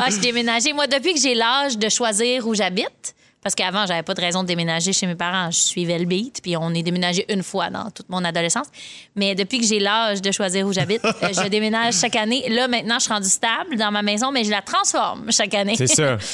[0.00, 0.72] ah, je suis déménagée.
[0.72, 4.42] Moi, depuis que j'ai l'âge de choisir où j'habite, Parce qu'avant, j'avais pas de raison
[4.44, 5.50] de déménager chez mes parents.
[5.50, 8.68] Je suivais le beat, puis on est déménagé une fois dans toute mon adolescence.
[9.16, 11.10] Mais depuis que j'ai l'âge de choisir où j'habite, euh,
[11.42, 12.48] je déménage chaque année.
[12.48, 15.74] Là, maintenant, je suis rendue stable dans ma maison, mais je la transforme chaque année.
[15.76, 16.16] C'est ça.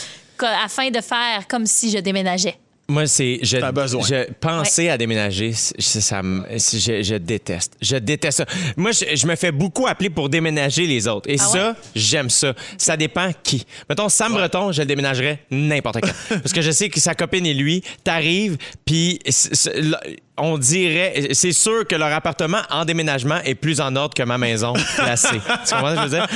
[0.47, 2.57] Afin de faire comme si je déménageais.
[2.91, 3.41] Moi, c'est.
[3.43, 4.03] Je, besoin.
[4.03, 7.75] je- penser à déménager, ça, je, je déteste.
[7.83, 8.47] Je déteste ça.
[8.79, 11.29] Moi, je, je me fais beaucoup appeler pour déménager les autres.
[11.29, 11.75] Et Ah ça, ouais?
[11.95, 12.55] j'aime ça.
[12.79, 13.67] Ça dépend qui.
[13.91, 16.09] Mettons, Sam Breton, je le déménagerais n'importe quand.
[16.43, 20.01] Parce que je sais que sa copine et lui, t'arrives, puis c- c- là,
[20.39, 21.29] on dirait.
[21.33, 25.29] C'est sûr que leur appartement en déménagement est plus en ordre que ma maison placée.
[25.67, 26.27] tu comprends ce que je veux dire?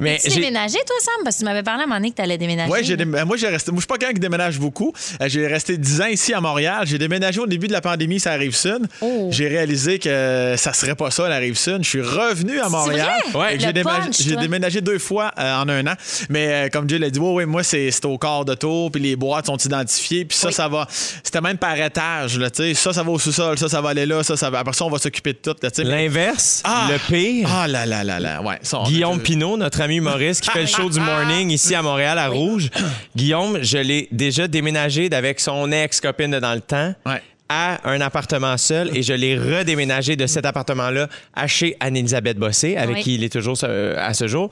[0.00, 1.14] Mais Tu déménagé, toi, Sam?
[1.24, 2.72] Parce que tu m'avais parlé à un moment donné que tu allais déménager.
[2.84, 3.70] J'ai dé- euh, moi, j'ai resté.
[3.70, 4.92] Moi, je suis pas quelqu'un qui déménage beaucoup.
[5.20, 6.82] Euh, J'ai resté 10 ans ici à Montréal.
[6.86, 8.86] J'ai déménagé au début de la pandémie, ça arrive sud.
[9.00, 9.28] Oh.
[9.30, 11.78] J'ai réalisé que ça serait pas ça, la rive sud.
[11.82, 13.20] Je suis revenu à Montréal.
[13.34, 13.58] Ouais.
[13.58, 15.94] J'ai déménagé, deux fois euh, en un an.
[16.28, 18.90] Mais euh, comme Jill a dit, ouais, ouais, moi, c'est c'est au quart de tour,
[18.90, 20.54] puis les boîtes sont identifiées, puis ça, Oui.
[20.54, 20.86] ça va.
[21.22, 22.74] C'était même par étage, là, tu sais.
[22.74, 24.58] Ça, ça va au sous-sol, ça, ça va aller là, ça, ça va.
[24.60, 25.54] Après ça, on va s'occuper de tout,
[25.84, 26.88] L'inverse, Ah!
[26.90, 27.48] le pire.
[27.50, 28.58] Ah là là là là, ouais.
[28.62, 32.18] ça, Guillaume Pinault, notre ami humoriste qui fait le show du morning ici à Montréal,
[32.18, 32.70] à Rouge.
[33.14, 37.22] Guillaume, je l'ai déjà déménagé avec son ex-copine de dans le temps Ouais.
[37.48, 42.76] à un appartement seul et je l'ai redéménagé de cet appartement-là à chez Anne-Elisabeth Bossé,
[42.76, 43.02] avec Oui.
[43.02, 44.50] qui il est toujours à ce jour.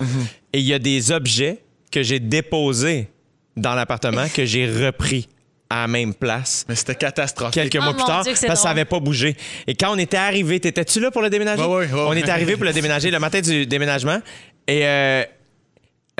[0.52, 1.58] Et il y a des objets
[1.90, 3.08] que j'ai déposés
[3.56, 5.28] dans l'appartement que j'ai repris
[5.74, 7.54] à la même place Mais c'était catastrophique.
[7.54, 9.36] quelques Oh mois mon plus tard Dieu, parce que ça n'avait pas bougé.
[9.66, 11.62] Et quand on était arrivé, t'étais-tu là pour le déménager?
[11.62, 14.20] Ouais, ouais, ouais, On est arrivé pour le déménager le matin du déménagement
[14.68, 15.24] et euh,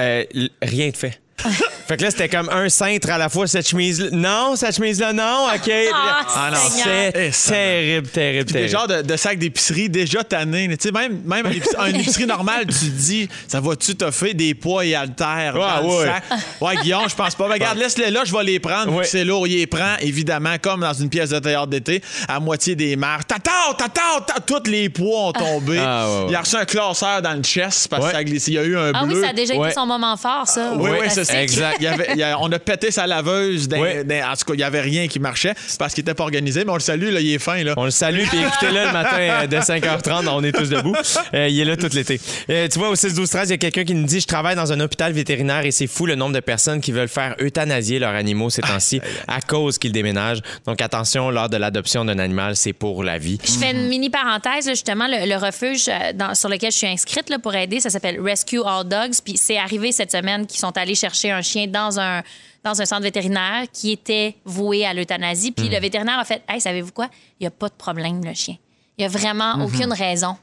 [0.00, 0.24] euh,
[0.62, 1.20] rien de fait.
[1.88, 5.12] fait que là, c'était comme un cintre à la fois, cette chemise Non, cette chemise-là,
[5.12, 5.70] non, OK.
[5.94, 6.56] Ah, Ah, non.
[6.70, 8.70] C'est Eh, ça terrible, terrible, Puis des terrible.
[8.70, 10.68] genres de, de sacs d'épicerie déjà tannés.
[10.78, 11.46] Tu sais, même, même
[11.78, 15.60] à une épicerie normale, tu te dis, ça va-tu t'offrir des poids et haltères Ouais,
[15.82, 16.04] dans ouais.
[16.06, 16.24] le sac?
[16.60, 17.46] Ouais, Guillaume, je pense pas.
[17.48, 18.92] Ben, regarde, laisse-les là, je vais les prendre.
[18.94, 19.04] Ouais.
[19.04, 22.74] C'est lourd, il les prend, évidemment, comme dans une pièce de théâtre d'été, à moitié
[22.74, 23.26] des marches.
[23.26, 25.78] Tata, tata, tata, tous les poids ont tombé.
[25.80, 26.26] Ah, ouais, ouais.
[26.30, 28.08] Il a reçu un classeur dans le chest parce Ouais.
[28.08, 28.52] que ça a glissé.
[28.52, 29.22] Il y a eu un Ah oui, bleu.
[29.22, 29.66] ça a déjà Ouais.
[29.68, 30.72] été son moment fort, ça.
[30.76, 31.42] Oui, oui, c'est ça.
[31.42, 31.76] Exact.
[31.80, 33.68] Il y avait- il y a- on a pété sa laveuse.
[33.68, 34.04] dans- Ouais.
[34.04, 36.64] dans- en tout cas, il n'y avait rien qui marchait parce qu'il n'était pas organisé.
[36.64, 37.62] Mais on le salue, là, il est fin.
[37.64, 37.74] Là.
[37.76, 40.94] On le salue, puis écoutez-le le matin euh, dès 5h30, on est tous debout.
[41.34, 42.20] Euh, il est là tout l'été.
[42.50, 44.26] Euh, tu vois, au 6 12 13 il y a quelqu'un qui nous dit Je
[44.26, 47.34] travaille dans un hôpital vétérinaire et c'est fou le nombre de personnes qui veulent faire
[47.40, 50.40] euthanasier leurs animaux ces temps-ci à cause qu'ils déménagent.
[50.66, 53.38] Donc attention, lors de l'adoption d'un animal, c'est pour la vie.
[53.44, 56.86] Je fais une mini parenthèse, justement, le, le refuge euh, dans- sur lequel je suis
[56.86, 59.14] inscrite là, pour aider, ça s'appelle Rescue All Dogs.
[59.24, 62.22] Puis c'est arrivé cette semaine qu'ils sont allés chercher un chien dans un,
[62.62, 65.52] dans un centre vétérinaire qui était voué à l'euthanasie.
[65.52, 67.08] Puis le vétérinaire a fait Hey, savez-vous quoi?
[67.40, 68.56] Il n'y a pas de problème, le chien.
[68.96, 70.36] Il n'y a vraiment aucune raison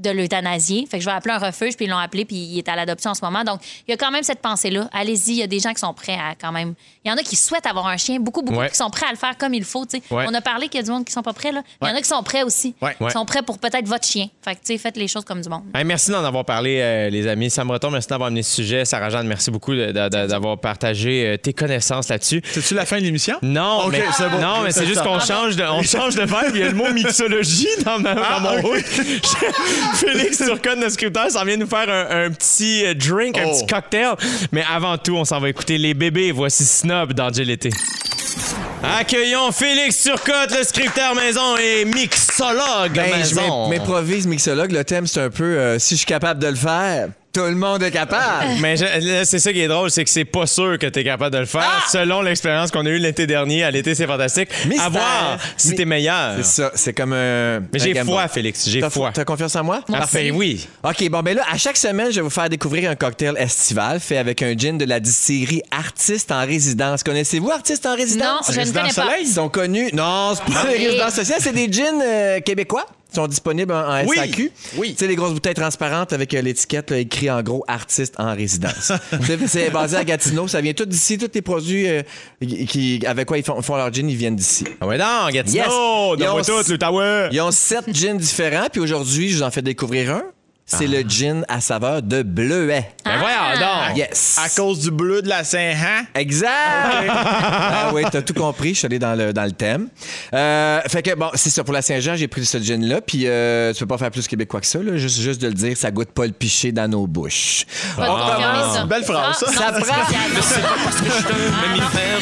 [0.00, 0.86] de l'euthanasier.
[0.90, 2.76] Fait que je vais appeler un refuge, puis ils l'ont appelé, puis il est à
[2.76, 3.44] l'adoption en ce moment.
[3.44, 4.88] Donc, il y a quand même cette pensée-là.
[4.92, 6.74] Allez-y, il y a des gens qui sont prêts à quand même.
[7.04, 8.68] Il y en a qui souhaitent avoir un chien, beaucoup, beaucoup, Ouais.
[8.70, 9.84] qui sont prêts à le faire comme il faut.
[9.86, 10.02] tu sais.
[10.14, 10.24] Ouais.
[10.28, 11.62] On a parlé qu'il y a du monde qui sont pas prêts, là.
[11.80, 12.74] mais Il y en a qui sont prêts aussi.
[12.82, 12.94] Ouais.
[13.10, 14.26] sont prêts pour peut-être votre chien.
[14.42, 15.62] Fait que, tu sais, faites les choses comme du monde.
[15.74, 17.50] Hey, merci d'en avoir parlé, euh, les amis.
[17.50, 18.84] Sam Breton, merci d'avoir amené ce sujet.
[18.84, 22.42] Sarah Jeanne, merci beaucoup d'avoir partagé euh, tes connaissanses là-dessus.
[22.44, 23.36] C'est-tu la fin de l'émission?
[23.42, 24.38] Non, Ok, mais, c'est bon.
[24.40, 26.52] non, mais c'est juste qu'on change de, on change de verbe.
[26.54, 28.84] Il y a le mot mixologie dans, ma- dans mon ok.
[29.94, 33.52] Félix Turcotte, notre scripteur, s'en vient nous faire un, un petit euh, drink, un Oh.
[33.54, 34.14] petit cocktail.
[34.52, 36.32] Mais avant tout, on s'en va écouter les bébés.
[36.32, 37.70] Voici Snob dans Été.
[38.82, 43.68] Accueillons Félix Turcotte, le scripteur maison et mixologue Ben, je maison.
[43.68, 44.72] m'im- m'improvise mixologue.
[44.72, 47.54] Le thème, c'est un peu euh, si je suis capable de le faire, tout le
[47.54, 48.46] monde est capable.
[48.60, 51.04] Mais je- là, c'est ça qui est drôle, c'est que c'est pas sûr que t'es
[51.04, 51.84] capable de le faire, Ah!
[51.88, 53.62] selon l'expérience qu'on a eue l'été dernier.
[53.62, 54.48] À l'été, c'est fantastique.
[54.66, 54.86] Mystère.
[54.86, 56.34] À voir si t'es meilleur.
[56.38, 57.60] C'est ça, c'est comme un.
[57.72, 59.12] Mais j'ai foi, Félix, j'ai foi.
[59.14, 59.80] T'as confiance en moi?
[59.86, 60.66] Parfait, oui.
[60.82, 64.00] OK, bon, ben là, à chaque semaine, je vais vous faire découvrir un cocktail estival
[64.00, 67.04] fait avec un gin de la distillerie Artiste en résidence.
[67.04, 68.50] Connaissez-vous Artiste en Non, résidence?
[68.52, 69.02] je ne Résident connais pas.
[69.12, 69.24] Soleil?
[69.26, 69.90] Ils sont connus.
[69.92, 72.86] Non, c'est pas les résidences sociales, c'est des gins euh, québécois.
[73.12, 74.52] Ils sont disponibles en, en Oui, SAQ.
[74.76, 74.90] oui.
[74.92, 78.92] Tu sais, les grosses bouteilles transparentes avec euh, l'étiquette écrit en gros artiste en résidence.
[79.48, 80.46] c'est, basé à Gatineau.
[80.46, 81.18] Ça vient tout d'ici.
[81.18, 82.02] Tous les produits euh,
[82.40, 84.64] qui, avec quoi ils font, font leur gin, ils viennent d'ici.
[84.80, 85.66] Ah ouais, non, Gatineau, Yes.
[85.66, 87.30] Ils ont- tout.
[87.32, 88.66] Ils ont sept gins différents.
[88.70, 90.22] Puis aujourd'hui, je vous en fais découvrir un.
[90.78, 92.92] C'est le gin à saveur de bleuet.
[93.04, 93.96] Ben voyons donc.
[93.96, 94.38] Yes.
[94.42, 96.04] À cause du bleu de la Saint-Han.
[96.14, 96.48] Exact!
[97.10, 98.70] ah oui, t'as tout compris.
[98.74, 99.88] Je suis allé dans le, dans le thème.
[100.32, 101.64] Euh, fait que, bon, c'est ça.
[101.64, 103.00] Pour la Saint-Jean, j'ai pris ce gin-là.
[103.00, 104.78] Puis, euh, tu peux pas faire plus québécois que ça.
[104.80, 104.96] Là.
[104.96, 107.66] Juste, juste de le dire, ça goûte pas le piché dans nos bouches.
[107.96, 108.84] Pas de confirmer ça.
[108.84, 109.46] Belle phrase, ça.
[109.48, 110.20] Ah, Ça prend- spécial.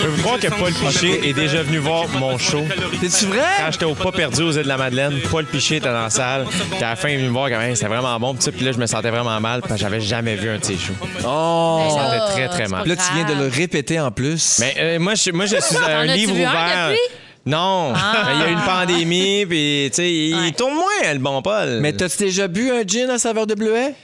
[0.00, 2.62] Je veux croire que Paul Piché est déjà venu voir mon show.
[3.00, 3.42] C'est-tu vrai?
[3.58, 6.10] Quand j'étais au pas perdu aux îles de la Madeleine, Paul Piché était dans la
[6.10, 6.46] salle.
[6.46, 8.34] Puis à la fin, il est venu me voir quand même, c'était vraiment bon.
[8.42, 10.64] Ça, puis là, je me sentais vraiment mal parce que j'avais jamais vu un de
[10.64, 10.92] ses shows.
[11.26, 11.80] Oh!
[11.80, 12.82] Je me sentais très, très mal.
[12.82, 14.58] pas Là, tu viens de le répéter en plus.
[14.60, 16.90] Mais euh, moi, je, moi, je suis un livre ouvert.
[17.46, 18.24] Non, Ah.
[18.26, 20.48] Mais il y a eu une pandémie, puis tu sais, il, Ouais.
[20.48, 21.78] il tourne moins, le bon Paul.
[21.80, 23.94] Mais t'as-tu déjà bu un gin à saveur de bleuet?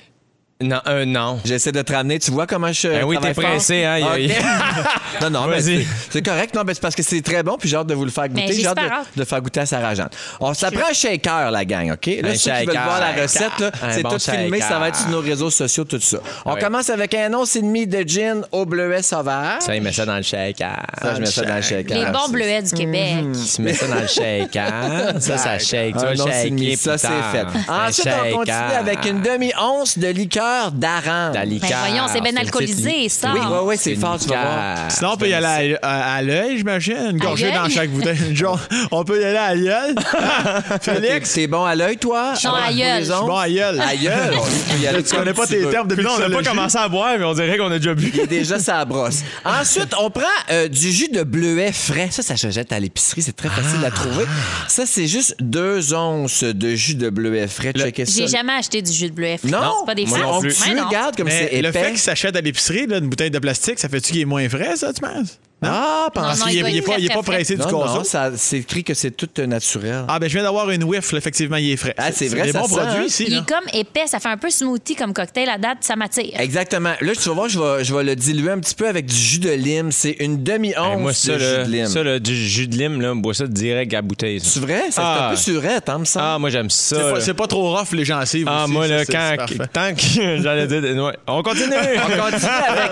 [0.62, 1.40] Non, euh, non.
[1.44, 2.18] J'essaie de te ramener.
[2.20, 2.88] Tu vois comment je.
[2.88, 4.42] Ben oui, t'es pressé, hein, il y a- OK.
[5.22, 5.86] non, non, mais Vas-y.
[6.10, 6.54] c'est- correct.
[6.54, 8.28] Non, mais c'est parce que c'est très bon, puis j'ai hâte de vous le faire
[8.28, 8.44] goûter.
[8.48, 10.08] Mais j'ai hâte de, de faire goûter à Sarah Jeanne.
[10.40, 12.06] On ça prend un shaker, la gang, OK?
[12.06, 12.84] Là, Un ceux qui veulent shaker.
[12.84, 14.68] voir la recette, c'est bon tout filmé, shaker.
[14.68, 16.18] ça va être sur nos réseaux sociaux, tout ça.
[16.44, 16.60] On Oui.
[16.60, 19.62] commence avec un once et demi de gin au bleuet sauvage.
[19.62, 20.86] Ça, il met ça dans le shaker.
[21.02, 21.98] Ça, je mets ça dans le shaker.
[21.98, 23.24] Les bons bleuets du Québec.
[23.24, 23.32] Mhm.
[23.56, 25.20] Tu mets ça dans le shaker.
[25.20, 25.96] Ça, ça shake.
[25.98, 27.46] Tu Un vas once et demi, shaker ça c'est fait.
[27.68, 28.32] Ensuite, on shaker.
[28.32, 31.34] continue avec une demi-once de liqueur d'arande.
[31.34, 31.70] La liqueur.
[31.70, 33.32] Ben voyons, c'est bien alcoolisé, ça.
[33.34, 34.74] Oui, oui, oui, c'est fort, tu vas voir.
[34.74, 34.90] liqueur.
[34.90, 36.96] Sinon, on peut y aller à, à- à l'œil, j'imagine.
[37.10, 37.54] Une gorgée l'œil?
[37.54, 38.18] dans chaque bouteille.
[38.34, 39.94] Genre- on peut y aller à l'œil.
[40.82, 42.34] Félix, C'est bon à l'œil, toi?
[42.44, 43.80] Non, à les je suis bon à gueule.
[43.80, 47.24] À aller Tu connais pas tes termes de On n'a pas commencé à boire, mais
[47.24, 48.10] on dirait qu'on a déjà bu.
[48.14, 49.22] Il est déjà sa brosse.
[49.44, 52.08] Ensuite, on prend euh, du jus de bleuet frais.
[52.10, 53.22] Ça, ça se jette à l'épicerie.
[53.22, 54.24] C'est très facile à trouver.
[54.68, 57.72] Ça, c'est juste deux onces de jus de bleuet frais.
[57.74, 59.48] J'ai jamais acheté du jus de bleuet frais.
[59.50, 60.20] Non, c'est pas des frais.
[60.34, 60.54] Non on plus.
[60.54, 63.78] tu regardes comme c'est le fait qu'il s'achète à l'épicerie, là, une bouteille de plastique,
[63.78, 65.40] ça fait-tu qu'il est moins frais, ça, tu penses?
[65.66, 67.54] Ah, Non, pense non, Il il doit est, il est être pas, il est pressé
[67.56, 67.94] du Non, conso.
[67.98, 70.04] non, ça, c'est écrit que c'est tout naturel.
[70.08, 71.94] Ah, ben, je viens d'avoir une whiff, là, effectivement, il est frais.
[71.98, 73.04] Ah, c'est vrai, bons sent, produits hein?
[73.06, 73.24] ici.
[73.28, 73.40] Il là.
[73.40, 76.38] est comme épais, ça fait un peu smoothie comme cocktail à date, ça m'attire.
[76.38, 76.92] Exactement.
[77.00, 79.14] Là, tu vas voir, je vais, je vais le diluer un petit peu avec du
[79.16, 79.90] jus de lime.
[79.92, 81.86] C'est une demi-once Hey, de jus de lime.
[81.86, 84.40] ça là, du jus de lime, là, on boit ça direct à la bouteille.
[84.40, 84.82] C'est vrai?
[84.90, 85.26] Ça, C'est Ah.
[85.26, 86.26] un peu surette, hein, me semble.
[86.28, 86.96] Ah, moi, j'aime ça.
[86.96, 88.46] C'est pas, c'est pas trop rough, les gencives.
[88.50, 91.12] Ah, aussi, moi, là, c'est- quand, c'est tant que j'allais dire.
[91.26, 91.74] On continue.
[91.74, 92.90] On continue, avec,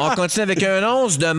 [0.00, 1.32] on continue avec un once de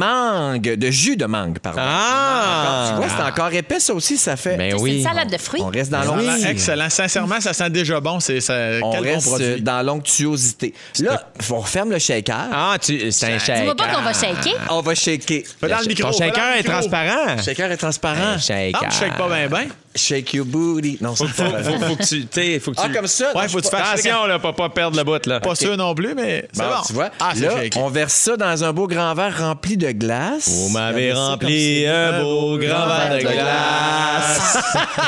[0.52, 1.82] mangue, de jus de mangue, pardon.
[1.84, 2.92] Ah!
[2.92, 4.58] Tu vois, c'est encore épais, ça aussi, ça fait.
[4.58, 4.98] Ben C'est oui.
[4.98, 5.62] une salade de fruits.
[5.64, 6.50] On reste dans l'air l'onctuosité.
[6.50, 6.90] Excellent.
[6.90, 8.20] Sincèrement, ça sent déjà bon.
[8.20, 9.46] C'est, ça, On quel bon reste produit.
[9.48, 10.74] euh, dans l'onctuosité.
[11.00, 12.36] Là, on referme le shaker.
[12.52, 13.58] Ah, tu, c'est un shaker.
[13.60, 14.54] Dis-moi pas qu'on va shaker.
[14.70, 15.42] On va shaker.
[15.60, 16.12] Fais dans le micro.
[16.12, 17.36] Ton shaker est transparent.
[17.38, 18.34] Le shaker est transparent.
[18.36, 18.82] Un shaker.
[18.84, 19.68] Ah, je shake pas bien, bien.
[19.96, 20.98] Shake your booty.
[21.02, 22.26] Non, c'est Faut, pas faut, faut que tu.
[22.26, 22.94] tu sais, faut que Ah, tu.
[22.94, 23.32] comme ça?
[23.36, 25.40] Ouais, Non, faut que tu fasses- Attention, là, pas, pas perdre le bout, là.
[25.40, 26.82] Pas sûr non plus, mais c'est Bon, bon.
[26.86, 29.92] tu vois, Ah, c'est là, on verse ça dans un beau grand verre rempli de
[29.92, 30.48] glace.
[30.50, 34.58] Vous m'avez rempli un beau grand verre de glace.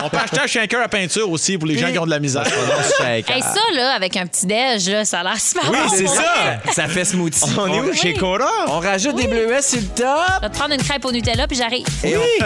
[0.04, 2.20] On peut acheter un shaker à peinture aussi pour les gens qui ont de la
[2.20, 2.44] misère.
[3.48, 6.60] Ça, là, avec un petit déj, là, ça a l'air super Oui, c'est ça.
[6.74, 7.42] Ça fait smoothie.
[7.58, 7.94] On est où?
[7.94, 8.50] Chez Cora?
[8.68, 11.48] On rajoute des bleuets sur le top Je vais te prendre une crêpe au Nutella,
[11.48, 11.86] puis j'arrive.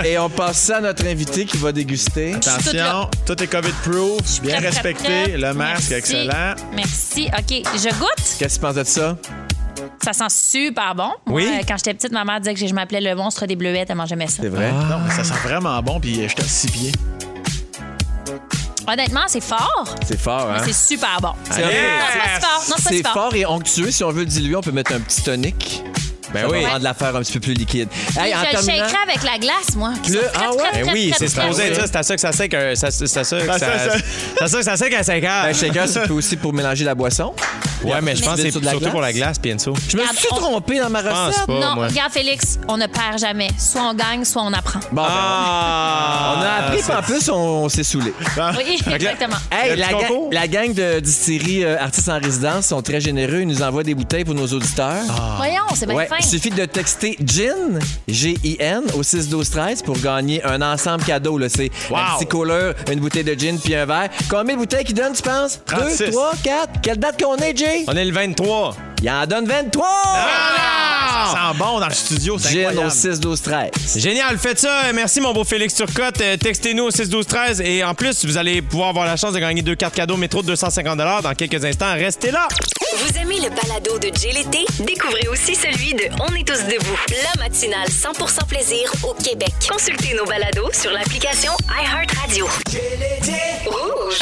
[0.06, 2.31] et on passe ça à notre invité qui va déguster.
[2.36, 5.38] Attention, tout est COVID-proof, bien Prête, respecté, prête.
[5.38, 5.94] le masque, Merci.
[5.94, 6.56] excellent.
[6.74, 7.28] Merci.
[7.38, 8.10] OK, je goûte.
[8.40, 9.18] Qu'est-ce que tu penses de ça?
[10.04, 11.12] Ça sent super bon.
[11.28, 11.48] Moi, Oui.
[11.48, 14.06] euh, quand j'étais petite, ma mère disait que je m'appelais le monstre des bleuets, tellement
[14.06, 14.42] j'aimais ça.
[14.42, 14.72] C'est vrai?
[14.72, 16.92] Non, mais ça sent vraiment bon, puis j'étais à six pieds.
[18.88, 20.64] Honnêtement, c'est fort, C'est fort, hein?
[20.66, 21.30] c'est super bon.
[21.52, 22.64] C'est Non, c'est pas si fort.
[22.70, 23.14] Non, c'est pas si C'est fort.
[23.14, 23.92] fort et onctueux.
[23.92, 25.84] Si on veut le diluer, on peut mettre un petit tonic.
[26.34, 26.66] Ben Ça oui.
[26.66, 27.90] rendre l'affaire un petit peu plus liquide.
[28.18, 29.94] Hey, en je le terminant- shakerais avec la glace, moi.
[30.02, 30.58] qui Le- sont très, ah ouais?
[30.58, 31.72] très, Ben très, oui, très, c'est très supposé bonnes.
[31.74, 31.88] être ça.
[31.88, 34.48] C'est à ça que ça sait que ça, c'est à ça que ça, c'est à
[34.48, 35.46] ça que ça sait qu'un shaker.
[35.46, 37.34] Un shaker, c'est aussi pour mélanger la boisson.
[37.84, 39.74] Ouais, mais je pense que c'est Sur de la surtout pour la glace, Pienso.
[39.90, 41.46] Je me suis trompé dans ma recette.
[41.46, 41.54] pas.
[41.54, 43.50] Non, regarde, Félix, on ne perd jamais.
[43.58, 44.80] Soit on gagne, soit on apprend.
[44.92, 46.36] Bon, ben, Ah!
[46.38, 48.14] on a appris, puis en plus, on, s'est saoulé.
[48.58, 49.36] Oui, exactement.
[49.52, 53.42] Hey, la, ga- gang de distillerie euh, Artistes en résidence sont très généreux.
[53.42, 55.04] Ils nous envoient des bouteilles pour nos auditeurs.
[55.38, 56.16] Voyons, c'est bien Ouais, fin.
[56.20, 61.38] il suffit de texter GIN, G-I-N, au 6 12 13 pour gagner un ensemble cadeau.
[61.38, 61.48] là.
[61.50, 64.10] C'est un petit cooler, une bouteille de gin puis un verre.
[64.30, 65.60] Combien de bouteilles qu'ils donnent, tu penses?
[65.66, 66.06] 36.
[66.06, 66.82] 2, 3, 4.
[66.82, 67.56] Quelle date qu'on est,
[67.88, 68.76] On est le 23.
[69.04, 69.84] Il en donne 23!
[69.84, 72.92] Ça sent bon dans le studio, c'est Gin au incroyable.
[72.92, 74.94] 6 12 13 Génial, faites ça.
[74.94, 76.22] Merci, mon beau Félix Turcotte.
[76.22, 79.34] Euh, Textez-nous au 6 12 13 et en plus, vous allez pouvoir avoir la chance
[79.34, 81.94] de gagner deux cartes cadeaux métro de 250 dans quelques instants.
[81.94, 82.48] Restez là.
[82.98, 84.66] Vous aimez le balado de Jay l'été?
[84.84, 89.54] Découvrez aussi celui de On est tous debout, la matinale 100% plaisir au Québec.
[89.70, 92.46] Consultez nos balados sur l'application iHeartRadio.
[93.66, 94.20] Rouge.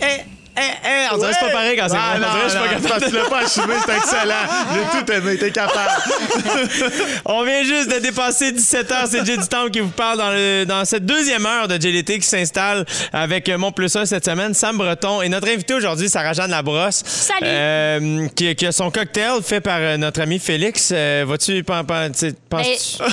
[0.00, 2.28] Eh, eh, eh, On dirait que c'est pas pareil quand c'est Ah, moi.
[2.28, 3.10] On non, dirait que je suis pas non, capable.
[3.10, 4.34] tu l'as pas assumé, c'est excellent.
[4.74, 6.02] J'ai tout aimé, t'es capable.
[7.24, 10.30] On vient juste de dépasser 17 h C'est Jay du Temple qui vous parle dans,
[10.30, 14.54] le- dans cette deuxième heure de JLT qui s'installe avec mon plus 1 cette semaine,
[14.54, 15.22] Sam Breton.
[15.22, 17.02] Et notre invité aujourd'hui, Sarah-Jeanne Labrosse.
[17.06, 17.40] Salut.
[17.44, 20.90] Euh, qui, qui a son cocktail fait par euh, notre ami Félix.
[20.92, 22.32] Euh, Vas-tu penses-tu-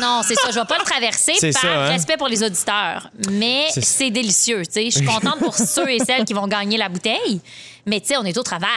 [0.01, 0.49] non, c'est ça.
[0.51, 1.87] Je vais pas le traverser C'est par ça, hein?
[1.89, 3.09] respect pour les auditeurs.
[3.31, 4.63] Mais C'est- c'est délicieux.
[4.65, 4.85] tu sais.
[4.85, 7.28] Je suis contente pour ceux et celles qui vont gagner la bouteille.
[7.29, 7.41] Hey
[7.89, 8.69] Mais tu sais, on est au travail.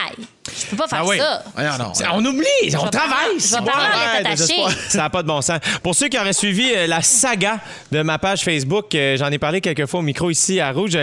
[0.59, 1.17] Je peux pas faire Ah oui.
[1.17, 1.43] ça.
[1.77, 1.91] Non.
[2.15, 3.37] On oublie, on Je travaille.
[3.37, 4.71] Je vais Ouais.
[4.89, 5.59] Ça n'a pas de bon sens.
[5.81, 7.59] Pour ceux qui auraient suivi euh, la saga
[7.91, 10.97] de ma page Facebook, euh, j'en ai parlé quelques fois au micro ici à Rouge.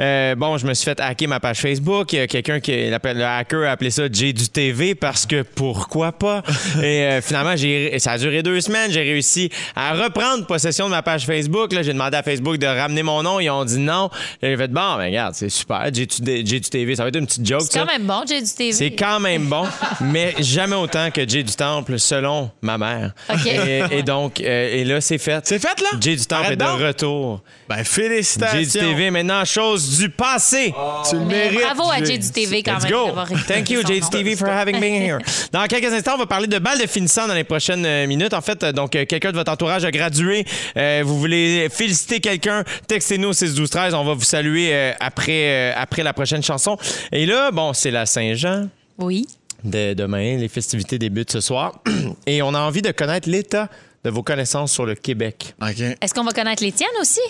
[0.00, 2.12] Euh, bon, je me suis fait hacker ma page Facebook.
[2.12, 5.24] Il y a quelqu'un qui l'appelle le hacker a appelé ça J du TV parce
[5.26, 6.42] que pourquoi pas?
[6.82, 8.90] Et euh, finalement, j'ai ça a duré deux semaines.
[8.90, 11.72] J'ai réussi à reprendre possession de ma page Facebook.
[11.72, 13.40] Là, j'ai demandé à Facebook de ramener mon nom.
[13.40, 14.10] Ils ont dit non.
[14.42, 15.88] J'ai fait bon, ben regarde, c'est super.
[15.92, 17.62] J du, J du TV, ça va être une petite joke.
[17.70, 18.72] C'est quand même bon, j'ai du TV.
[18.72, 19.64] C'est quand même bon,
[20.00, 23.12] mais jamais autant que Jay du Temple, selon ma mère.
[23.32, 23.46] OK.
[23.46, 25.46] Et, et donc, euh, et là, c'est fait.
[25.46, 25.88] C'est fait, là?
[26.00, 26.80] Jay du Temple Arrête est de donc.
[26.80, 27.42] retour.
[27.68, 28.58] Ben, félicitations.
[28.58, 30.74] Jay du TV, maintenant, chose du passé.
[31.08, 31.60] Tu le Mais mérites.
[31.74, 32.06] bravo à Jay.
[32.06, 32.92] Jay du TV quand Let's même.
[32.92, 33.10] go.
[33.48, 35.18] Thank you, Jay du TV, for having me here.
[35.52, 38.34] Dans quelques instants, on va parler de balles de finissant dans les prochaines euh, minutes.
[38.34, 40.44] En fait, euh, donc, quelqu'un de votre entourage a gradué.
[40.76, 44.92] Euh, vous voulez féliciter quelqu'un, textez-nous au 6 12 13 On va vous saluer euh,
[45.00, 46.76] après, euh, après la prochaine chanson.
[47.10, 48.68] Et là, bon, c'est la Saint-Jean.
[48.98, 49.26] Oui.
[49.64, 50.36] de demain.
[50.36, 51.80] Les festivités débutent ce soir.
[52.26, 53.68] Et on a envie de connaître l'état
[54.04, 55.54] de vos connaissances sur le Québec.
[55.62, 55.80] OK.
[56.00, 57.20] Est-ce qu'on va connaître les tiennes aussi?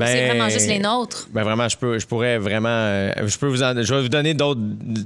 [0.00, 1.28] Ou c'est Ben- vraiment juste les nôtres?
[1.32, 4.08] Ben vraiment, je peux, je pourrais vraiment, euh, je peux vous, en- je vais vous
[4.08, 4.60] donner d'autres.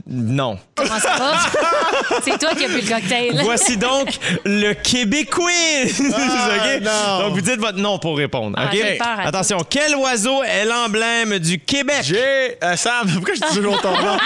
[0.07, 0.59] Non.
[0.77, 1.33] Comment ça va?
[2.25, 3.41] c'est toi qui as bu le cocktail.
[3.43, 4.09] Voici donc
[4.45, 5.45] le Québécois.
[5.87, 6.83] OK?
[6.83, 7.19] non.
[7.25, 8.57] Donc vous dites votre nom pour répondre.
[8.59, 8.71] Ah, OK?
[8.81, 9.29] j'ai peur, attends.
[9.29, 12.03] Attention, quel oiseau est l'emblème du Québec?
[12.05, 12.57] J'ai.
[12.63, 14.17] euh, Sam, pourquoi je dis toujours ton nom?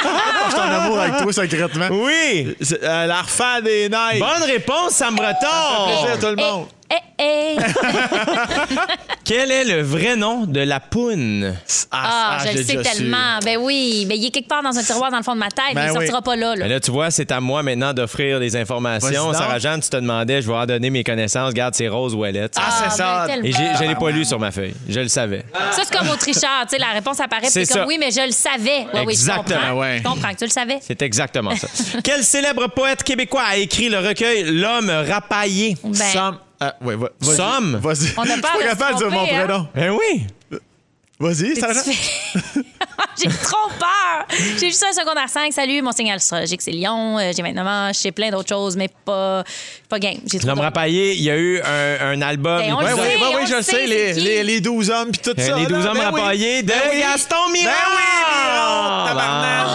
[0.46, 1.88] je suis en amour avec toi secrètement?
[1.90, 2.54] Oui.
[2.60, 4.20] C'est, euh, L'Arfan des neiges.
[4.20, 5.86] Bonne réponse, Sam Breton.
[5.86, 6.66] Plaisir à tout le monde.
[6.90, 7.56] Eh, eh.
[9.24, 11.54] Quel est le vrai nom de la poune?
[11.92, 12.98] Ah, je j'ai le sais déjà su.
[12.98, 13.38] tellement.
[13.44, 15.48] Ben oui, ben il est quelque part dans un tiroir dans le fond de ma
[15.50, 15.96] tête, Ben mais il oui.
[16.06, 16.56] sortira pas là.
[16.56, 16.64] là.
[16.64, 19.26] Mais là, tu vois, c'est à moi maintenant d'offrir des informations.
[19.26, 19.36] Donc.
[19.36, 21.48] Sarah-Jeanne, tu te demandais, je vais en donner mes connaissances.
[21.48, 22.54] Regarde, c'est Rose Ouellette.
[22.56, 23.26] Ah, c'est ça.
[23.26, 24.74] ben, Et j'ai- je l'ai pas lu sur ma feuille.
[24.88, 25.44] Je le savais.
[25.72, 26.62] Ça, c'est comme au tricheur.
[26.62, 28.86] Tu sais, la réponse apparaît, puis C'est c'est comme oui, mais je le savais.
[28.92, 29.78] Oui, oui, je Exactement, comprends.
[29.80, 29.98] ouais.
[29.98, 30.78] Je comprends que tu le savais.
[30.82, 31.68] C'est exactement ça.
[32.02, 35.76] Quel célèbre poète québécois a écrit le recueil L'homme rapaillé?
[35.84, 36.38] Ben, Sam.
[36.60, 37.36] Ah, ouais, va- vas-y.
[37.36, 37.76] Somme.
[37.82, 38.08] Vas-y.
[38.16, 39.44] On a peur Je suis de pas capable de dire mon tromper, hein?
[39.46, 39.68] prénom.
[39.74, 40.26] Ben oui.
[41.20, 41.74] Vas-y, Sarah.
[41.74, 41.92] fais-
[43.22, 44.26] J'ai trop peur.
[44.58, 45.52] J'ai juste un secondaire 5.
[45.52, 47.18] Salut, mon signe astrologique, c'est Lion.
[47.18, 49.44] Euh, J'ai maintenant, je sais plein d'autres choses, mais pas,
[49.88, 50.14] pas game.
[50.30, 52.58] J'ai trop L'homme de- rapaillé, il y a eu un, un album.
[52.60, 54.44] Ben, on il- le Oui, oui, sait, oui, on oui, je le sais, les, les,
[54.44, 55.56] les 12 hommes puis tout Euh, ça.
[55.56, 55.68] les là.
[55.68, 56.20] 12 hommes Ben oui.
[56.20, 57.00] rapaillés de Ben oui.
[57.00, 57.72] Gaston Ben Mirand.
[57.90, 59.66] oui, tabarnak.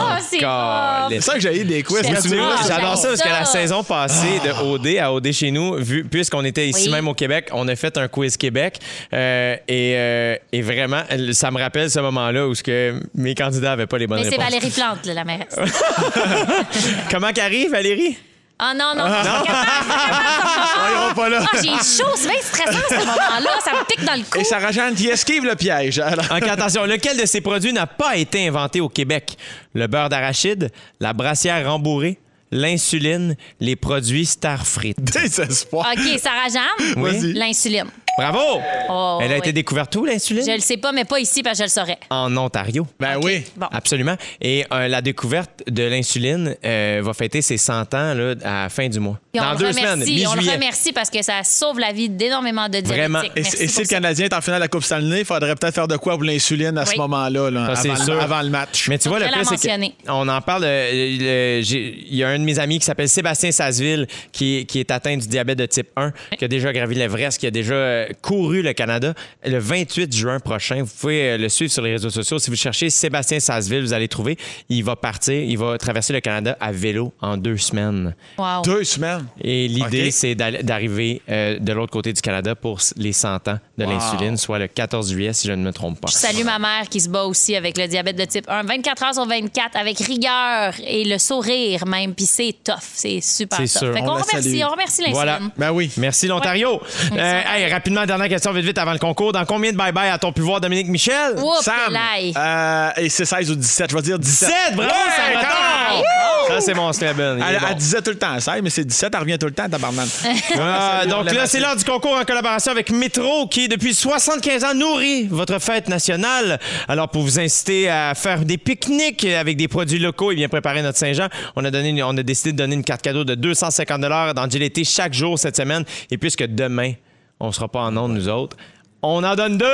[0.43, 2.01] Ah, c'est ça que j'ai eu des quiz.
[2.01, 2.09] Ça.
[2.15, 3.51] Ah, J'adore ça parce que la ça.
[3.51, 6.91] saison passée de OD à OD chez nous, vu, puisqu'on était ici Oui.
[6.93, 8.79] même au Québec, on a fait un quiz Québec.
[9.13, 11.01] euh, et, euh, et vraiment,
[11.36, 14.23] ça me rappelle ce moment-là où ce que mes candidats n'avaient pas les bonnes Mais
[14.25, 14.45] c'est réponses.
[14.45, 15.55] Valérie Plante, là, la mairesse.
[17.11, 18.17] Comment qu'arrive, Valérie?
[18.57, 19.13] Ah non, non, non.
[19.13, 21.39] On ira pas là.
[21.43, 23.49] Ah, j'ai chaud, c'est bien stressant ce moment-là.
[23.63, 24.39] Ça me pique dans le cou.
[24.39, 25.99] Et Sarah Jeanne qui esquive le piège.
[25.99, 29.36] Alors, Ok, attention, lequel de ces produits n'a pas été inventé au Québec?
[29.73, 30.71] Le beurre d'arachide,
[31.01, 32.17] la brassière rembourrée,
[32.51, 34.95] l'insuline, les produits Starfrit.
[34.97, 35.86] désespoir.
[35.91, 37.88] OK, Sarah Jeanne, l'insuline.
[38.18, 38.61] Bravo!
[38.89, 39.39] Oh, Elle a oui.
[39.39, 40.45] été découverte où, l'insuline?
[40.45, 41.97] Je le sais pas, mais pas ici, parce que je le saurais.
[42.09, 42.88] En Ontario.
[42.99, 43.43] Ben oui.
[43.57, 43.68] Bon.
[43.72, 44.16] Absolument.
[44.41, 48.70] Et euh, la découverte de l'insuline euh, va fêter ses 100 ans là, à la
[48.70, 49.20] fin du mois.
[49.34, 52.68] Puis Dans deux remercie, semaines, on le remercie parce que ça sauve la vie d'énormément
[52.68, 52.95] de diabétiques.
[52.95, 53.22] Vraiment.
[53.36, 53.88] Et, si le.
[53.88, 56.24] Canadien est en finale de la Coupe Stanley, il faudrait peut-être faire de quoi pour
[56.24, 58.22] l'insuline à ce moment-là, là, Ça, avant, sûr.
[58.22, 58.88] avant le match.
[58.88, 59.70] Mais tu vois, le plus, c'est
[60.07, 60.63] qu'on en parle.
[60.66, 64.91] euh, Il y a un de mes amis qui s'appelle Sébastien Sasseville qui, qui est
[64.91, 68.13] atteint du diabète de type 1, qui a déjà gravi l'Everest, qui a déjà euh,
[68.21, 69.13] couru le Canada.
[69.45, 72.39] Le 28 juin prochain, vous pouvez euh, le suivre sur les réseaux sociaux.
[72.39, 74.37] Si vous cherchez Sébastien Sasseville, vous allez trouver.
[74.69, 78.15] Il va partir, il va traverser le Canada à vélo en deux semaines.
[78.37, 78.61] Wow.
[78.63, 79.25] Deux semaines?
[79.41, 83.83] Et l'idée, c'est d'arriver euh, de l'autre côté du Canada pour les 100 ans de
[83.85, 83.91] Wow.
[83.91, 86.07] l'insuline, soit le 14 juillet, si je ne me trompe pas.
[86.09, 88.63] Je salue ma mère qui se bat aussi avec le diabète de type 1.
[88.63, 92.13] 24 heures sur 24, avec rigueur et le sourire même.
[92.15, 92.75] Puis c'est tough.
[92.81, 93.79] C'est super C'est tough.
[93.79, 93.93] sûr.
[93.93, 95.13] Fait On qu'on la remercie, on remercie l'insuline.
[95.13, 95.39] Voilà.
[95.57, 95.91] Ben oui.
[95.97, 96.81] Merci l'Ontario.
[97.13, 99.31] Euh, hey, rapidement, dernière question, vite vite avant le concours.
[99.31, 101.35] Dans combien de bye-bye a-t-on pu voir Dominique Michel?
[101.37, 101.97] Oups, Sam,
[102.35, 104.49] euh, et c'est 16 ou 17, je vais dire 17.
[104.49, 106.03] 17, bravo, Ouais, ça même.
[106.47, 107.43] Ça, c'est mon Sleben.
[107.47, 109.69] Elle, elle disait tout le temps 16, mais c'est 17, elle revient tout le temps,
[109.69, 110.07] tabarnak.
[110.57, 113.93] Ah, Salut, on donc là, c'est l'heure du concours en collaboration avec Métro qui, depuis
[113.93, 116.59] 75 ans, nourrit votre fête nationale.
[116.87, 120.81] Alors, pour vous inciter à faire des pique-niques avec des produits locaux et bien préparer
[120.81, 124.01] notre Saint-Jean, on a, donné on a décidé de donner une carte cadeau de 250
[124.01, 125.83] dans l'été chaque jour cette semaine.
[126.11, 126.93] Et puisque demain,
[127.39, 128.57] on sera pas en ondes, nous autres,
[129.01, 129.65] on en donne deux!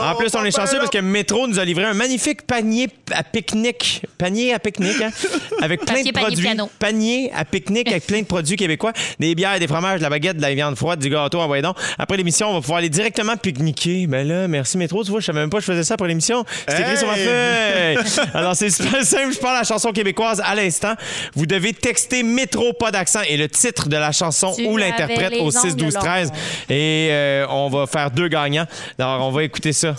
[0.00, 3.22] En plus, on est chanceux parce que Métro nous a livré un magnifique panier à
[3.22, 4.02] pique-nique.
[4.18, 5.10] Panier à pique-nique, hein?
[5.62, 6.44] Avec plein Papier, de panier, produits.
[6.44, 6.70] piano.
[6.78, 8.92] Panier à pique-nique avec plein de produits québécois.
[9.18, 11.76] Des bières, des fromages, de la baguette, de la viande froide, du gâteau, envoyez donc.
[11.98, 14.06] Après l'émission, on va pouvoir aller directement pique-niquer.
[14.06, 15.04] Ben là, merci Métro.
[15.04, 16.44] Tu vois, je savais même pas que je faisais ça après l'émission.
[16.68, 17.98] C'est écrit sur ma feuille.
[18.34, 19.32] Alors, c'est super simple.
[19.34, 20.94] Je parle la chanson québécoise à l'instant.
[21.34, 25.34] Vous devez texter Métro, pas d'accent, et le titre de la chanson Tu ou l'interprète
[25.40, 26.32] au 6 12 13
[26.68, 28.66] Et euh, on va faire deux gagnants.
[29.04, 29.94] Alors, on va écouter ça.